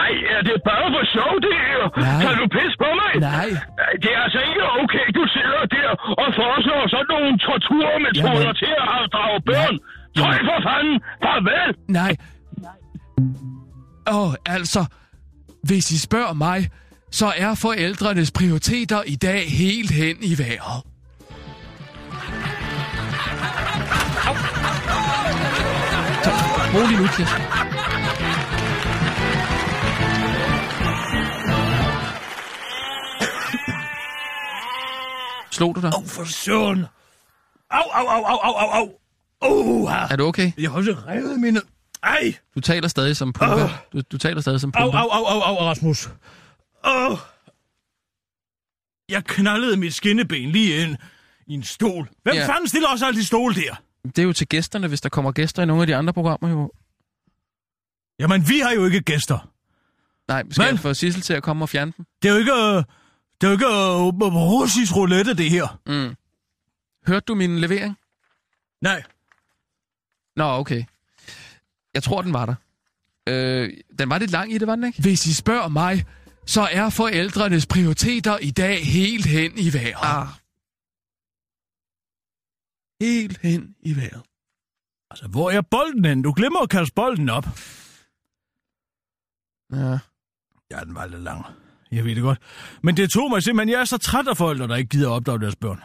[0.03, 1.81] Ej, er det bare for sjov, det her?
[2.05, 2.21] Nej.
[2.23, 3.11] Kan du pisse på mig?
[3.29, 3.49] Nej.
[3.85, 5.89] Ej, Det er altså ikke okay, du sidder der
[6.23, 8.55] og foreslår sådan nogle torturmetoder Jamen.
[8.61, 9.75] til at afdrage børn.
[10.19, 11.69] Tøj for fanden, farvel.
[11.99, 12.13] Nej.
[14.17, 14.81] Åh, altså,
[15.64, 16.70] hvis I spørger mig,
[17.12, 20.84] så er forældrenes prioriteter i dag helt hen i vejret.
[26.24, 26.32] Så,
[26.74, 27.41] rolig nu, Kirsten.
[35.51, 35.91] Slog du dig?
[35.95, 36.86] Au, for søren.
[37.72, 38.89] Au, au, au, au, au, au, au.
[39.51, 40.51] Uh, Er du okay?
[40.57, 41.62] jeg har også revet mine...
[42.03, 42.33] Ej!
[42.55, 43.63] Du taler stadig som pumpe.
[43.93, 44.97] Du, du taler stadig som Au, pumpe.
[44.97, 46.09] au, au, au, au, Rasmus.
[46.85, 47.17] Åh.
[49.09, 50.97] Jeg knaldede mit skinneben lige ind
[51.47, 52.09] i en stol.
[52.23, 52.47] Hvem Ja.
[52.47, 53.75] fanden stiller også altid stol der?
[54.05, 56.49] Det er jo til gæsterne, hvis der kommer gæster i nogle af de andre programmer
[56.49, 56.71] jo.
[58.19, 59.51] Jamen, vi har jo ikke gæster.
[60.27, 62.05] Nej, skal Men- jeg få Sissel til at komme og fjerne den?
[62.21, 62.51] Det er jo ikke...
[62.53, 62.83] øh,
[63.41, 65.79] Det er jo ikke uh, russisk roulette, det her.
[65.85, 66.15] Mm.
[67.07, 67.97] Hørte du min levering?
[68.81, 69.03] Nej.
[70.35, 70.83] Nå, okay.
[71.93, 72.55] Jeg tror, den var der.
[73.29, 75.01] Øh, den var lidt lang i det, var den ikke?
[75.01, 76.05] Hvis I spørger mig,
[76.45, 80.21] så er forældrenes prioriteter i dag helt hen i vejret.
[80.21, 80.27] Ah.
[83.01, 84.21] Helt hen i vejret.
[85.11, 86.21] Altså, hvor er bolden hen?
[86.21, 87.45] Du glemmer at kaste bolden op.
[89.73, 89.99] Ja.
[90.71, 91.45] Ja, den var lidt lang.
[91.91, 92.39] Jeg ved det godt.
[92.83, 95.13] Men det tog mig simpelthen, jeg er så træt af forældre, der ikke gider at
[95.13, 95.81] opdrage deres børn.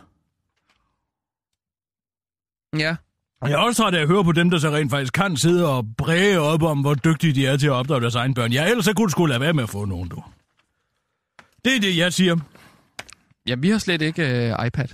[2.78, 2.96] Ja.
[3.42, 5.68] Jeg er også træt af at høre på dem, der så rent faktisk kan sidde
[5.68, 8.52] og bræge op om, hvor dygtige de er til at opdrage deres egne børn.
[8.52, 10.22] Ja, ellers så kunne du sgu lade være med at få nogen, du.
[11.64, 12.36] Det er det, jeg siger.
[13.46, 14.88] Ja, vi har slet ikke øh, iPad.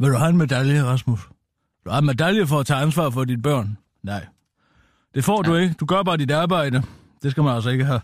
[0.00, 1.20] Vil du have en medalje, Rasmus?
[1.84, 3.78] Du har en medalje for at tage ansvar for dit børn?
[4.02, 4.26] Nej.
[5.14, 5.50] Det får ja.
[5.50, 5.74] du ikke.
[5.74, 6.82] Du gør bare dit arbejde.
[7.22, 8.00] Det skal man altså ikke have,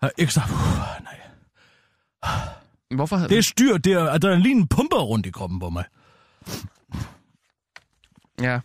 [0.00, 0.42] have ekstra...
[0.44, 1.20] Uh, nej.
[2.94, 3.16] Hvorfor?
[3.16, 5.84] Det er styr, det er adrenalin pumper rundt i kroppen på mig.
[8.40, 8.60] Ja.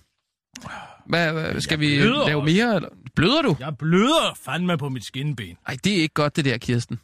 [1.06, 2.76] Hvad, hvad skal Jeg vi lave mere?
[2.76, 2.90] Eller?
[3.16, 3.56] Bløder du?
[3.60, 5.58] Jeg bløder fandme på mit skinben.
[5.68, 7.00] Nej, det er ikke godt, det der, Kirsten.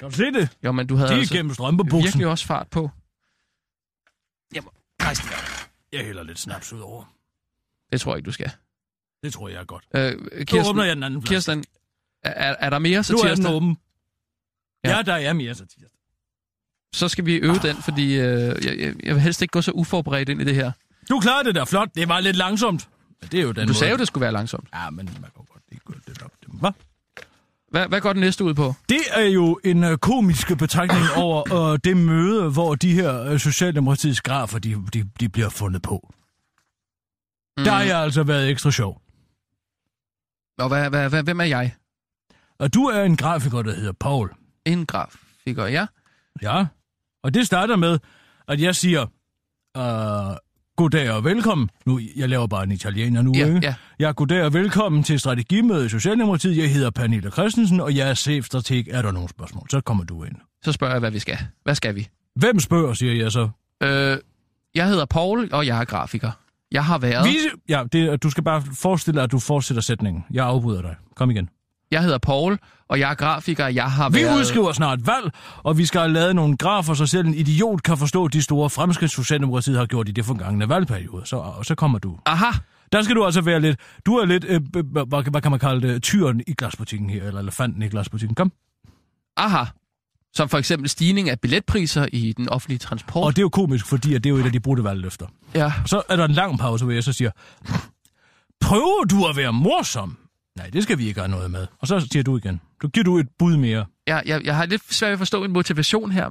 [0.00, 0.58] Kan du se det?
[0.64, 2.02] Jo, men du havde Det er altså igennem strømpebuksen.
[2.04, 2.90] virkelig også fart på.
[4.54, 4.70] Jamen,
[5.02, 5.70] rejs dig op.
[5.92, 7.14] Jeg hælder lidt snaps ud over.
[7.92, 8.50] Det tror jeg ikke, du skal.
[9.22, 9.84] Det tror jeg er godt.
[9.96, 11.34] Øh, Kirsten, åbner jeg den anden flaske.
[11.34, 11.64] Kirsten
[12.22, 13.54] er, er der mere Nu er den satirsdag?
[13.54, 13.76] åben.
[14.84, 14.96] Ja.
[14.96, 15.99] Ja, der er mere satirsdag.
[16.92, 18.20] Så skal vi øve den, fordi øh,
[18.64, 20.72] jeg, jeg, vil helst ikke gå så uforberedt ind i det her.
[21.10, 21.88] Du klarede det der flot.
[21.94, 22.88] Det var lidt langsomt.
[23.32, 23.74] Det er jo den Du måde.
[23.74, 24.68] sagde jo, det skulle være langsomt.
[24.74, 26.30] Ja, men man kan godt lige gå lidt op.
[26.60, 26.70] Hvad?
[27.70, 28.74] Hvad, hvad går den næste ud på?
[28.88, 33.38] Det er jo en uh, komisk betragtning over uh, det møde, hvor de her uh,
[33.38, 36.12] Socialdemokratiets grafer, de, de, de bliver fundet på.
[37.56, 37.64] Mm.
[37.64, 39.02] Der har jeg altså været ekstra sjov.
[40.58, 41.74] Og hvad, hvad, hvad, hvem er jeg?
[42.58, 44.30] Og du er en grafiker, der hedder Paul.
[44.64, 45.86] En grafiker, ja.
[46.42, 46.64] Ja,
[47.24, 47.98] og det starter med,
[48.48, 49.02] at jeg siger,
[49.78, 50.36] uh,
[50.76, 51.70] goddag og velkommen.
[51.86, 53.60] Nu, jeg laver bare en italiener nu, Ja, ikke?
[53.62, 53.74] ja.
[54.00, 56.56] Ja, goddag og velkommen til strategimødet i Socialdemokratiet.
[56.56, 58.84] Jeg hedder Pernille Christensen, og jeg er chefstrateg.
[58.90, 59.66] Er der nogle spørgsmål?
[59.70, 60.34] Så kommer du ind.
[60.62, 61.38] Så spørger jeg, hvad vi skal.
[61.64, 62.08] Hvad skal vi?
[62.36, 63.48] Hvem spørger, siger jeg så.
[63.82, 64.18] Øh,
[64.74, 66.30] jeg hedder Paul, og jeg er grafiker.
[66.72, 67.28] Jeg har været...
[67.28, 67.36] Vi,
[67.68, 70.24] ja, det, du skal bare forestille dig, at du fortsætter sætningen.
[70.30, 70.96] Jeg afbryder dig.
[71.16, 71.48] Kom igen.
[71.90, 73.66] Jeg hedder Paul, og jeg er grafiker.
[73.66, 74.38] Jeg har Vi været...
[74.38, 77.96] udskriver snart valg, og vi skal have lavet nogle grafer, så selv en idiot kan
[77.96, 81.26] forstå de store fremskridt, Socialdemokratiet har gjort i det forgangne valgperiode.
[81.26, 82.18] Så, og så kommer du.
[82.26, 82.46] Aha!
[82.92, 83.80] Der skal du altså være lidt...
[84.06, 84.44] Du er lidt...
[84.48, 84.60] Øh,
[84.92, 86.02] hvad, hvad kan man kalde det?
[86.02, 88.34] Tyren i glasbutikken her, eller elefanten i glasbutikken.
[88.34, 88.52] Kom.
[89.36, 89.64] Aha!
[90.34, 93.24] Som for eksempel stigning af billetpriser i den offentlige transport.
[93.24, 95.26] Og det er jo komisk, fordi det er jo et af de brudte valgløfter.
[95.54, 95.72] Ja.
[95.86, 97.30] Så er der en lang pause, hvor jeg så siger...
[98.60, 100.16] Prøver du at være morsom?
[100.56, 101.66] Nej, det skal vi ikke have noget med.
[101.78, 102.60] Og så siger du igen.
[102.82, 103.84] Du giver du et bud mere.
[104.06, 106.28] Jeg, jeg, jeg har lidt svært ved at forstå en motivation her.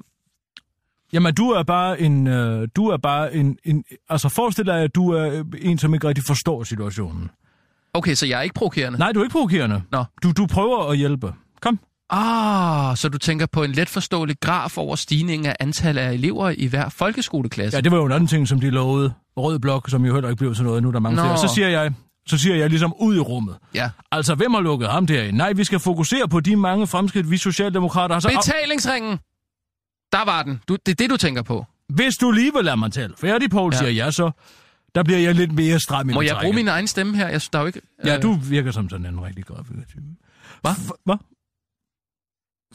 [1.14, 2.28] Jamen, du er bare en...
[2.28, 3.84] Øh, du er bare en, en...
[4.10, 7.30] Altså, forestil dig, at du er en, som ikke rigtig forstår situationen.
[7.94, 9.00] Okay, så jeg er ikke provokerende?
[9.00, 9.82] Nej, du er ikke provokerende.
[9.92, 10.04] Nå.
[10.24, 11.34] Du, du prøver at hjælpe.
[11.62, 11.80] Kom.
[12.10, 16.50] Ah, så du tænker på en let forståelig graf over stigningen af antallet af elever
[16.58, 17.78] i hver folkeskoleklasse?
[17.78, 19.14] Ja, det var jo en anden ting, som de lovede.
[19.38, 20.84] Rød blok, som jo heller ikke blev til noget.
[20.84, 21.22] Nu er der mange Nå.
[21.22, 21.38] flere.
[21.38, 21.94] Så siger jeg...
[22.30, 23.58] Så siger jeg ligesom ud i rummet.
[23.74, 23.90] Ja.
[24.12, 25.38] Altså, hvem har lukket ham derinde?
[25.38, 28.28] Nej, vi skal fokusere på de mange fremskridt, vi socialdemokrater har så...
[28.46, 29.18] Betalingsringen!
[30.12, 30.62] Der var den.
[30.68, 31.66] Du, det er det, du tænker på.
[31.90, 33.78] Hvis du lige vil lade mig tale færdig, Poul, Ja.
[33.78, 33.86] ja.
[33.86, 34.32] siger jeg så,
[34.96, 36.44] der bliver jeg lidt mere stram i Må jeg betrækket.
[36.46, 37.28] bruge min egen stemme her?
[37.28, 37.82] Jeg der er jo ikke...
[38.06, 40.02] Ja, øh, du virker som sådan en rigtig grafiker-type.
[40.62, 40.72] Hvad?
[41.06, 41.16] Hvad?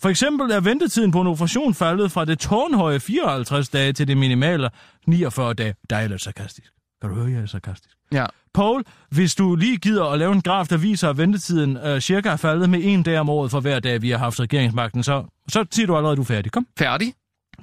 [0.02, 4.16] For eksempel er ventetiden på en operation faldet fra det tårnhøje 54 dage til det
[4.16, 4.70] minimale
[5.07, 5.74] 49 dage.
[5.90, 6.72] Der er lidt sarkastisk.
[7.00, 7.96] Kan du høre, jeg er sarkastisk?
[8.12, 8.26] Ja.
[8.55, 12.28] Paul, hvis du lige gider at lave en graf, der viser, at ventetiden øh, cirka
[12.28, 15.24] er faldet med en dag om året for hver dag, vi har haft regeringsmagten, så,
[15.48, 16.52] så siger du allerede, at du er færdig.
[16.52, 16.66] Kom.
[16.78, 17.14] Færdig?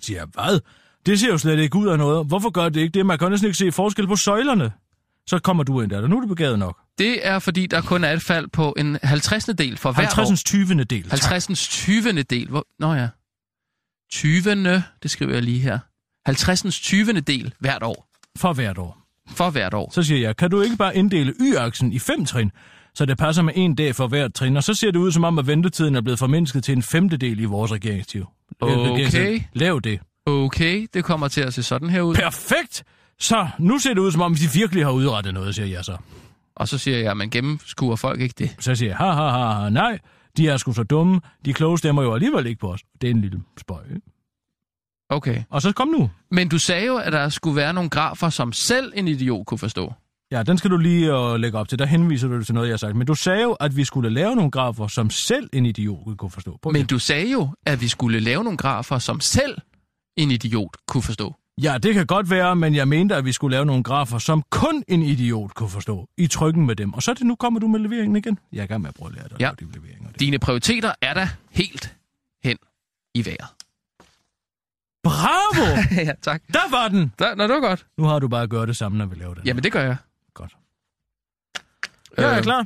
[0.01, 0.59] Siger jeg, hvad?
[1.05, 2.27] Det ser jo slet ikke ud af noget.
[2.27, 3.05] Hvorfor gør det ikke det?
[3.05, 4.71] Man kan næsten ikke se forskel på søjlerne.
[5.27, 6.07] Så kommer du ind der.
[6.07, 6.77] Nu er du begavet nok.
[6.97, 9.45] Det er, fordi der kun er et fald på en 50.
[9.45, 10.31] del for hver 50.
[10.31, 10.35] år.
[10.35, 10.83] 20.
[10.83, 11.09] del.
[11.09, 11.67] 50.
[11.67, 12.21] 20.
[12.21, 12.49] del.
[12.49, 12.65] Hvor...
[12.79, 13.07] Nå ja.
[14.11, 14.83] 20.
[15.03, 15.79] Det skriver jeg lige her.
[16.25, 16.79] 50.
[16.79, 17.13] 20.
[17.13, 18.07] del hvert år.
[18.37, 19.00] For hvert år.
[19.35, 19.91] For hvert år.
[19.93, 22.51] Så siger jeg, kan du ikke bare inddele y-aksen i fem trin?
[22.93, 24.57] så det passer med en dag for hvert trin.
[24.57, 27.39] Og så ser det ud som om, at ventetiden er blevet formindsket til en femtedel
[27.39, 28.23] i vores regeringstid.
[28.61, 29.41] Okay.
[29.53, 29.99] Lav det.
[30.25, 32.15] Okay, det kommer til at se sådan her ud.
[32.15, 32.83] Perfekt!
[33.19, 35.97] Så nu ser det ud som om, de virkelig har udrettet noget, siger jeg så.
[36.55, 38.55] Og så siger jeg, men gennemskuer folk ikke det?
[38.59, 39.99] Så siger jeg, ha, ha, ha, ha, nej,
[40.37, 41.21] de er sgu så dumme.
[41.45, 42.81] De kloge stemmer jo alligevel ikke på os.
[43.01, 43.83] Det er en lille spøj.
[43.89, 44.01] ikke?
[45.11, 45.43] Okay.
[45.49, 46.09] Og så kom nu.
[46.31, 49.57] Men du sagde jo, at der skulle være nogle grafer, som selv en idiot kunne
[49.57, 49.93] forstå.
[50.31, 51.79] Ja, den skal du lige uh, lægge op til.
[51.79, 52.95] Der henviser du til noget, jeg har sagt.
[52.95, 56.31] Men du sagde jo, at vi skulle lave nogle grafer, som selv en idiot kunne
[56.31, 56.59] forstå.
[56.61, 59.57] Prøv Men du sagde jo, at vi skulle lave nogle grafer, som selv
[60.17, 61.35] en idiot kunne forstå.
[61.61, 64.43] Ja, det kan godt være, men jeg mente, at vi skulle lave nogle grafer, som
[64.49, 66.07] kun en idiot kunne forstå.
[66.17, 66.93] I trykken med dem.
[66.93, 68.39] Og så er det nu kommer du med leveringen igen.
[68.53, 69.65] Jeg er i gang med at prøve at lære dig at Ja.
[69.65, 70.09] de leveringer.
[70.19, 71.95] Dine prioriteter er da helt
[72.43, 72.57] hen
[73.15, 73.47] i vejret.
[75.03, 75.81] Bravo!
[76.07, 76.41] ja, tak.
[76.53, 77.13] Der var den!
[77.19, 77.85] Der, nå, det var godt.
[77.97, 79.45] Nu har du bare at gøre det samme, når vi laver det.
[79.45, 79.95] Jamen, det gør jeg.
[80.33, 80.55] Godt.
[82.17, 82.65] Jeg er Øh, klar.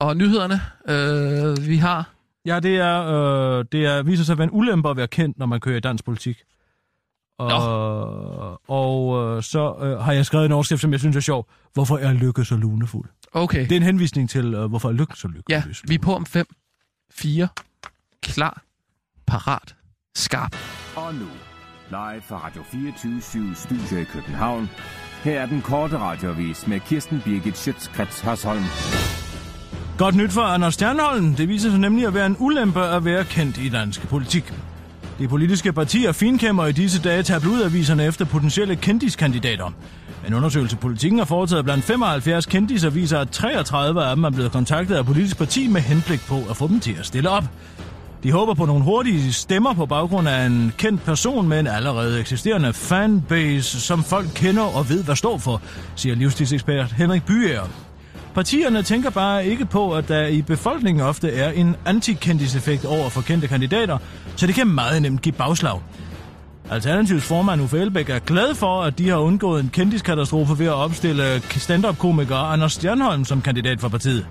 [0.00, 2.10] Og nyhederne, øh, vi har...
[2.46, 5.38] Ja, det er, øh, det er, viser sig at være en ulempe at være kendt,
[5.38, 6.42] når man kører i dansk politik.
[7.38, 11.48] Og, og øh, så øh, har jeg skrevet en overskrift, som jeg synes er sjov.
[11.74, 13.08] Hvorfor er Lykke så lunefuld?
[13.32, 13.60] Okay.
[13.62, 15.44] Det er en henvisning til, øh, hvorfor er Lykke så lykke.
[15.48, 16.46] Ja, vi er på om 5,
[17.10, 17.48] 4,
[18.22, 18.62] klar,
[19.26, 19.76] parat,
[20.18, 20.56] skarp.
[20.96, 21.28] Og nu,
[21.90, 24.70] live fra Radio 24 Studio i København.
[25.24, 28.64] Her er den korte radiovis med Kirsten Birgit Schøtzgrads Hasholm.
[29.98, 31.34] Godt nyt for Anders Stjernholm.
[31.34, 34.52] Det viser sig nemlig at være en ulempe at være kendt i dansk politik.
[35.18, 39.72] De politiske partier finkæmmer i disse dage tabloidaviserne efter potentielle kendiskandidater.
[40.26, 44.52] En undersøgelse politikken har foretaget blandt 75 kendiser viser, at 33 af dem er blevet
[44.52, 47.44] kontaktet af politisk parti med henblik på at få dem til at stille op.
[48.22, 52.20] De håber på nogle hurtige stemmer på baggrund af en kendt person med en allerede
[52.20, 55.62] eksisterende fanbase, som folk kender og ved, hvad står for,
[55.96, 57.62] siger livstidsekspert Henrik Byer.
[58.34, 63.20] Partierne tænker bare ikke på, at der i befolkningen ofte er en antikendiseffekt over for
[63.20, 63.98] kendte kandidater,
[64.36, 65.80] så det kan meget nemt give bagslag.
[66.70, 70.72] Alternativets formand Uffe Elbæk er glad for, at de har undgået en kendiskatastrofe ved at
[70.72, 74.26] opstille stand-up-komiker Anders Stjernholm som kandidat for partiet.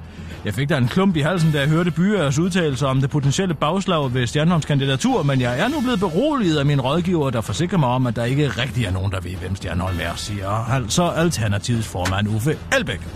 [0.48, 3.54] Jeg fik da en klump i halsen, da jeg hørte Byers udtalelser om det potentielle
[3.54, 7.78] bagslag ved Stjernholms kandidatur, men jeg er nu blevet beroliget af min rådgiver, der forsikrer
[7.78, 11.10] mig om, at der ikke rigtig er nogen, der ved, hvem Stjernholm er, siger altså
[11.10, 13.08] Alternativets formand Uffe Elbæk.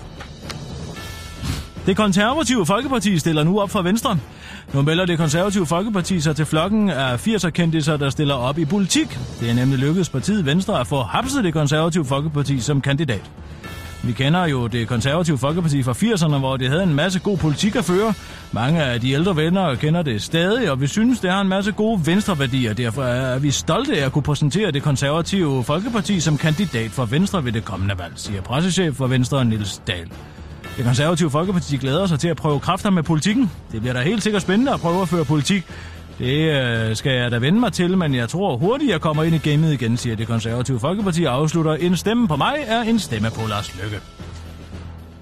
[1.86, 4.17] Det konservative Folkeparti stiller nu op for Venstre.
[4.73, 8.65] Nu melder det konservative Folkeparti sig til flokken af 80'er kendtiser, der stiller op i
[8.65, 9.19] politik.
[9.39, 13.32] Det er nemlig lykkedes partiet Venstre at få hapset det konservative Folkeparti som kandidat.
[14.04, 17.76] Vi kender jo det konservative Folkeparti fra 80'erne, hvor det havde en masse god politik
[17.76, 18.14] at føre.
[18.52, 21.72] Mange af de ældre venner kender det stadig, og vi synes, det har en masse
[21.72, 22.74] gode venstreværdier.
[22.74, 27.45] Derfor er vi stolte af at kunne præsentere det konservative Folkeparti som kandidat for Venstre
[27.45, 30.08] ved det kommende valg, siger pressechef for Venstre Nils Dahl.
[30.78, 33.52] Det konservative Folkeparti glæder sig til at prøve kræfter med politikken.
[33.72, 35.66] Det bliver da helt sikkert spændende at prøve at føre politik.
[36.22, 39.36] Det øh, skal jeg da vende mig til, men jeg tror hurtigt, jeg kommer ind
[39.36, 41.74] i gamet igen, siger det konservative Folkeparti og afslutter.
[41.74, 43.99] En stemme på mig er en stemme på Lars Lykke.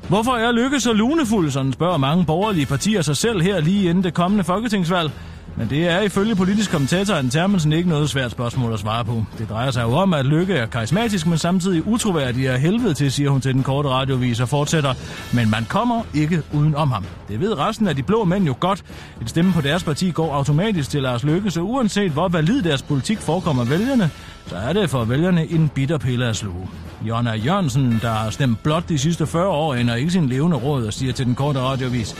[0.09, 4.03] Hvorfor er Lykke så lunefuld, sådan spørger mange borgerlige partier sig selv her lige inden
[4.03, 5.11] det kommende folketingsvalg.
[5.57, 9.23] Men det er ifølge politisk kommentator Anne Termensen ikke noget svært spørgsmål at svare på.
[9.37, 13.11] Det drejer sig jo om, at Lykke er karismatisk, men samtidig utroværdig af helvede til,
[13.11, 14.93] siger hun til den korte radiovis og fortsætter.
[15.33, 17.05] Men man kommer ikke uden om ham.
[17.27, 18.83] Det ved resten af de blå mænd jo godt.
[19.21, 22.81] Et stemme på deres parti går automatisk til Lars Lykke, så uanset hvor valid deres
[22.81, 24.09] politik forekommer vælgerne,
[24.47, 26.69] så er det for vælgerne en bitter pille at sluge.
[27.05, 30.85] Jonna Jørgensen, der har stemt blot de sidste 40 år, ender ikke sin levende råd
[30.85, 32.15] og siger til den korte radiovis,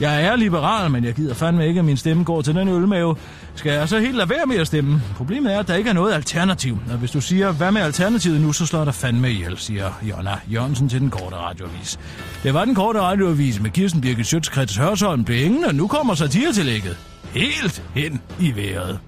[0.00, 3.16] jeg er liberal, men jeg gider fandme ikke, at min stemme går til den ølmave.
[3.54, 5.02] Skal jeg så helt lade være med at stemme?
[5.16, 6.78] Problemet er, at der ikke er noget alternativ.
[6.90, 10.38] Og hvis du siger, hvad med alternativet nu, så slår der fandme ihjel, siger Jonna
[10.52, 11.98] Jørgensen til den korte radioavis.
[12.42, 16.14] Det var den korte radioavis med Kirsten Birgit Sjøtskrets Hørsholm blev ingen, og nu kommer
[16.14, 16.96] satiretillægget.
[17.34, 18.98] Helt hen i vejret.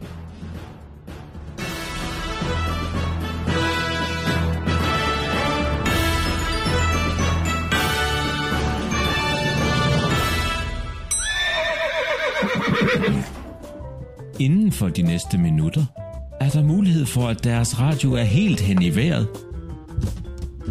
[14.39, 15.84] Inden for de næste minutter
[16.41, 19.28] er der mulighed for, at deres radio er helt hen i vejret.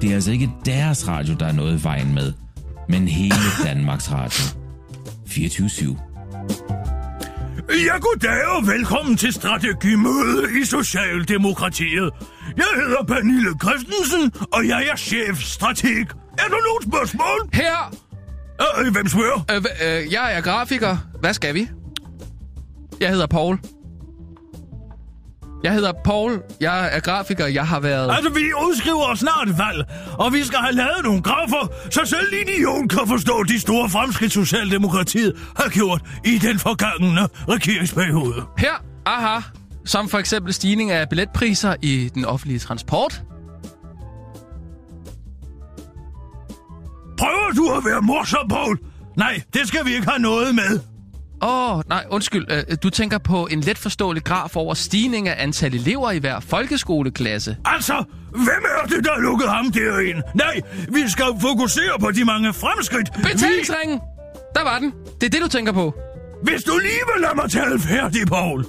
[0.01, 2.33] Det er altså ikke deres radio, der er noget i vejen med,
[2.89, 4.43] men hele Danmarks Radio.
[5.27, 5.97] 24
[7.69, 12.09] Ja, goddag og velkommen til strategimøde i Socialdemokratiet.
[12.57, 16.07] Jeg hedder Pernille Christensen, og jeg er chefstrateg.
[16.37, 17.49] Er der nogen spørgsmål?
[17.53, 17.95] Her!
[18.85, 19.45] Øh, hvem spørger?
[19.51, 19.63] Øh,
[20.05, 20.97] øh, jeg er grafiker.
[21.19, 21.67] Hvad skal vi?
[22.99, 23.59] Jeg hedder Paul.
[25.63, 26.41] Jeg hedder Paul.
[26.61, 27.45] Jeg er grafiker.
[27.45, 28.11] Jeg har været...
[28.15, 29.85] Altså, vi udskriver snart et valg,
[30.19, 33.89] og vi skal have lavet nogle grafer, så selv en idiot kan forstå de store
[33.89, 38.43] fremskridt, Socialdemokratiet har gjort i den forgangne regeringsperiode.
[38.57, 39.39] Her, aha,
[39.85, 43.23] som for eksempel stigning af billetpriser i den offentlige transport.
[47.17, 48.79] Prøver du at være morsom, Paul?
[49.17, 50.96] Nej, det skal vi ikke have noget med.
[51.41, 52.45] Åh, oh, nej, undskyld.
[52.51, 56.39] Øh, Du tænker på en let forståelig graf over stigning af antal elever i hver
[56.39, 57.57] folkeskoleklasse.
[57.65, 60.21] Altså, hvem er det, der lukket ham derind?
[60.35, 63.09] Nej, vi skal fokusere på de mange fremskridt.
[63.13, 63.99] Betalingsringen!
[64.55, 64.93] Der var den.
[65.21, 65.93] Det er det, du tænker på.
[66.43, 68.65] Hvis du lige vil lade mig tale færdig, Paul.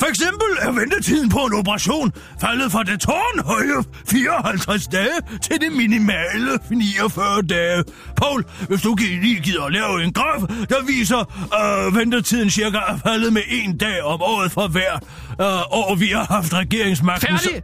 [0.00, 5.72] For eksempel er ventetiden på en operation faldet fra det tårnhøje 54 dage til det
[5.72, 7.84] minimale 49 dage.
[8.16, 12.78] Paul, hvis du lige gider at lave en graf, der viser, at øh, ventetiden cirka
[12.78, 14.94] er faldet med en dag om året for hver
[15.40, 17.38] øh, år, vi har haft regeringsmagten.
[17.38, 17.62] Færdig!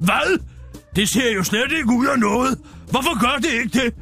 [0.00, 0.38] Hvad?
[0.96, 2.58] Det ser jo slet ikke ud af noget.
[2.90, 3.94] Hvorfor gør det ikke det?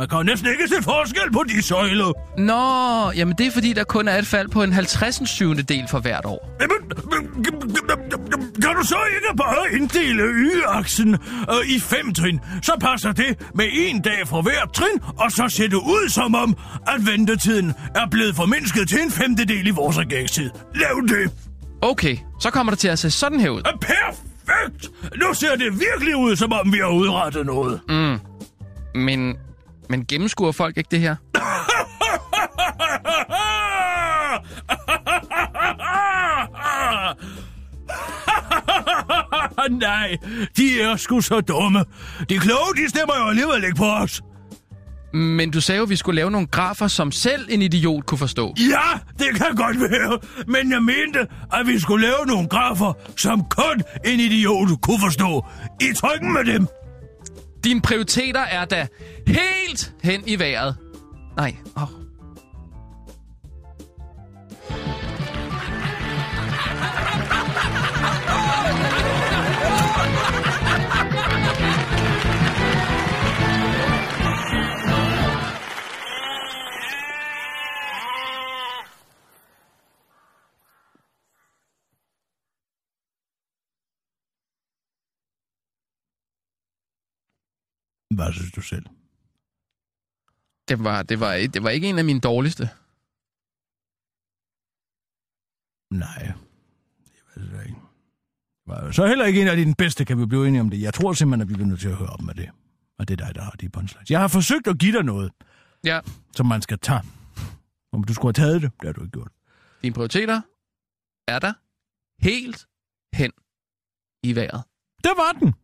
[0.00, 2.12] Man kan jo næsten ikke se forskel på de søjler.
[2.38, 5.84] Nå, jamen det er fordi, der kun er et fald på en 50 syvende del
[5.90, 6.56] for hvert år.
[6.60, 6.90] Jamen,
[8.62, 11.14] kan du så ikke bare inddele y-aksen
[11.50, 12.40] øh, i fem trin?
[12.62, 16.34] Så passer det med en dag for hver trin, og så ser det ud som
[16.34, 20.50] om, at ventetiden er blevet formindsket til en femtedel i vores regeringstid.
[20.74, 21.32] Lav det!
[21.82, 23.60] Okay, så kommer det til at se sådan her ud.
[23.60, 24.90] Er Perfekt!
[25.16, 27.80] Nu ser det virkelig ud, som om vi har udrettet noget.
[27.88, 28.18] Mm.
[28.94, 29.36] Men,
[29.90, 31.16] men gennemskuer folk ikke det her?
[39.70, 40.16] Nej,
[40.56, 41.84] de er sgu så dumme.
[42.28, 44.22] De kloge, de stemmer jo alligevel ikke på os.
[45.12, 48.18] Men du sagde jo, at vi skulle lave nogle grafer, som selv en idiot kunne
[48.18, 48.54] forstå.
[48.58, 50.18] Ja, det kan godt være.
[50.46, 51.18] Men jeg mente,
[51.52, 55.46] at vi skulle lave nogle grafer, som kun en idiot kunne forstå.
[55.80, 56.66] I trykken med dem.
[57.64, 58.86] Dine prioriteter er da
[59.26, 60.76] helt hen i vejret.
[61.36, 61.99] Nej, åh.
[88.20, 88.86] Hvad synes du selv?
[90.68, 92.64] Det var, det, var, det var ikke en af mine dårligste.
[95.90, 96.32] Nej,
[97.34, 97.80] det ved jeg ikke.
[98.66, 100.80] Var Så heller ikke en af dine bedste, kan vi blive enige om det.
[100.82, 102.50] Jeg tror simpelthen, at vi bliver nødt til at høre op med det.
[102.98, 104.10] Og det er dig, der har de punchlines.
[104.10, 105.32] Jeg har forsøgt at give dig noget,
[105.84, 106.00] Ja,
[106.36, 107.02] som man skal tage.
[107.92, 109.32] Om du skulle have taget det, det har du ikke gjort.
[109.82, 110.40] dine prioriteter
[111.28, 111.52] er der
[112.22, 112.66] helt
[113.14, 113.32] hen
[114.22, 114.64] i vejret.
[115.04, 115.54] Det var den.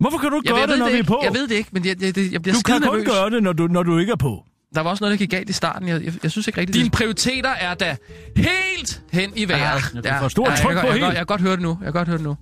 [0.00, 1.20] Hvorfor kan du ikke Jeg, gøre jeg, det, ved når det vi er på?
[1.24, 3.06] jeg ved det ikke, men jeg, jeg, jeg, jeg bliver du kan kun nervøs.
[3.06, 4.44] gøre det, når du, når du ikke er på.
[4.74, 5.88] Der var også noget, der gik galt i starten.
[5.88, 6.74] Jeg, jeg, jeg synes ikke rigtigt...
[6.74, 7.96] Dine prioriteter er da
[8.36, 9.82] helt hen i vejret.
[9.96, 11.02] Ah, du får stort jeg, tryk kan, på jeg, jeg, helt.
[11.02, 11.68] jeg, jeg kan godt høre det nu.
[11.68, 12.36] Jeg kan godt høre det nu.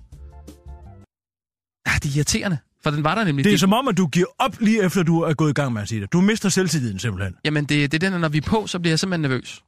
[1.87, 2.57] Ja, det er irriterende.
[2.83, 3.45] For den var der nemlig.
[3.45, 5.73] Det er som om, at du giver op lige efter, du er gået i gang
[5.73, 6.13] med at sige det.
[6.13, 7.35] Du mister selvtilliden simpelthen.
[7.45, 9.63] Jamen, det, det er den, når vi er på, så bliver jeg simpelthen nervøs.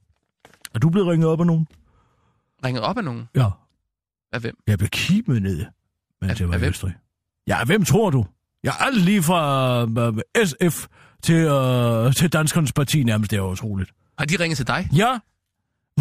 [0.76, 1.68] Er du blevet ringet op af nogen?
[2.66, 3.30] Ringet op af nogen?
[3.36, 3.48] Ja.
[4.34, 4.56] Af hvem?
[4.68, 5.66] Jeg blev kimet ned,
[6.22, 6.66] mens Af- jeg var i?
[6.68, 6.94] Østrig.
[7.50, 8.26] Ja, hvem tror du?
[8.64, 10.86] Jeg er alt lige fra uh, SF
[11.24, 13.32] til, uh, til Danskernes Parti nærmest.
[13.32, 13.92] Det er utroligt.
[14.18, 14.90] Har de ringet til dig?
[14.96, 15.20] Ja.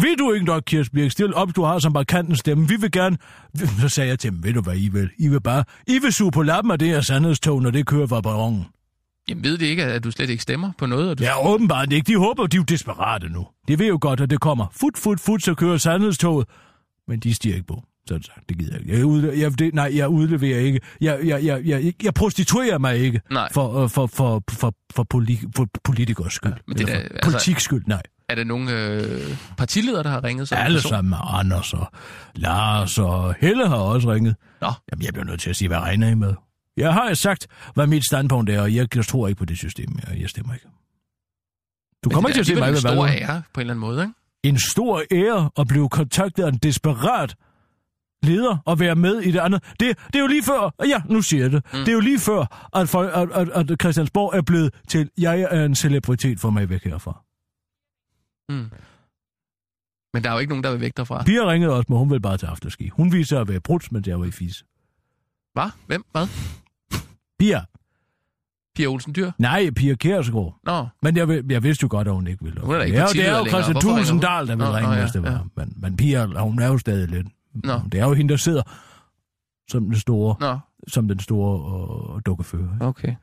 [0.01, 1.11] Ved du ikke nok, Kirsbjerg?
[1.11, 2.67] Stil op, du har som markanten stemme.
[2.67, 3.17] Vi vil gerne...
[3.81, 5.09] Så sagde jeg til dem, ved du hvad I vil?
[5.17, 5.63] I vil bare...
[5.87, 8.65] I vil suge på lappen af det her sandhedstog, når det kører fra perronen.
[9.29, 11.09] Jamen, ved de ikke, at du slet ikke stemmer på noget?
[11.09, 11.23] Og du...
[11.23, 12.13] Ja, åbenbart ikke.
[12.13, 13.47] De håber, de er jo desperate nu.
[13.67, 14.65] De ved jo godt, at det kommer.
[14.71, 16.47] Fut, fut, fut, så kører sandhedstoget.
[17.07, 17.83] Men de stiger ikke på.
[18.09, 18.97] Sådan sagt, det gider jeg ikke.
[18.97, 20.79] Jeg, udle- jeg, det, nej, jeg udleverer ikke.
[21.01, 23.49] Jeg, jeg, jeg, jeg, jeg prostituerer mig ikke Nej.
[23.53, 26.53] for, øh, for, for, for, for, poli, for politikers skyld.
[26.67, 28.01] men det Eller er for altså- politiks skyld, nej.
[28.29, 30.47] Er der nogle øh, partiledere, der har ringet?
[30.47, 30.89] Som Alle person?
[30.89, 31.19] sammen.
[31.23, 31.91] Anders og
[32.35, 34.35] Lars og Helle har også ringet.
[34.61, 34.71] Nå.
[34.91, 36.33] Jamen, jeg bliver nødt til at sige, hvad regner I med?
[36.77, 39.99] Jeg har sagt, hvad mit standpunkt er, og jeg tror ikke på det system.
[40.09, 40.65] Jeg, jeg stemmer ikke.
[42.03, 43.73] Du Men kommer ikke til at se mig alligevel en stor ære, på en eller
[43.73, 44.13] anden måde, ikke?
[44.43, 47.35] en stor ære at blive kontaktet af en desperat
[48.23, 49.63] leder og være med i det andet.
[49.79, 51.79] Det, det er jo lige før, ja, nu siger jeg det, mm.
[51.79, 55.47] det er jo lige før, at, for, at, at, at Christiansborg er blevet til, jeg
[55.51, 57.23] er en celebritet for mig væk herfra.
[58.49, 58.71] Mm.
[60.13, 61.23] Men der er jo ikke nogen, der vil væk derfra.
[61.23, 62.89] Pia ringede også, men hun vil bare til afterski.
[62.89, 64.63] Hun viser sig at være brudt, men jeg var i fis.
[65.53, 65.69] Hvad?
[65.87, 66.03] Hvem?
[66.11, 66.27] Hvad?
[67.39, 67.61] Pia?
[68.75, 69.31] Pia Olsen Dyr?
[69.37, 70.59] Nej, Pia Kjærsgaard.
[70.63, 72.61] Nå, Men jeg, jeg vidste jo godt, at hun ikke ville.
[72.61, 73.45] Hun er da ikke ja, det er jo.
[73.45, 73.75] Christian?
[73.75, 75.31] Tulsendal, der vil Nå, ringe, nå, ja, hvis det var.
[75.31, 75.37] ja.
[75.55, 77.27] Men, men Pia, hun er jo stadig lidt.
[77.53, 77.73] Nå.
[77.91, 78.61] Det er jo hende, der sidder
[79.69, 82.69] som den store, Nå, som den store øh, dukkefører.
[82.81, 83.15] okay.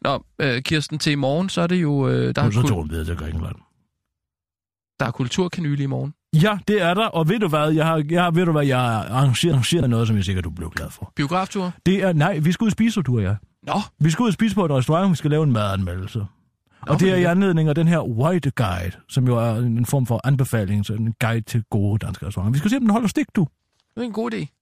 [0.00, 2.08] Nå, øh, Kirsten, til i morgen, så er det jo...
[2.08, 3.56] Øh, der, er så tog hun videre til Grækenland.
[5.00, 6.14] der er kulturkanyle i morgen.
[6.42, 8.66] Ja, det er der, og ved du hvad, jeg har, jeg har, ved du hvad,
[8.66, 11.12] jeg har arrangeret, arrangeret noget, som jeg sikkert du blev glad for.
[11.16, 11.72] Biograftur?
[11.86, 13.36] Det er, nej, vi skal ud og spise, du og jeg.
[13.62, 16.26] Nå, Vi skal ud og spise på et restaurant, vi skal lave en madanmeldelse.
[16.80, 20.06] Og det er i anledning af den her White Guide, som jo er en form
[20.06, 22.52] for anbefaling, så en guide til gode danske restauranter.
[22.52, 23.46] Vi skal se, om den holder stik, du
[23.94, 24.61] det er en god idé.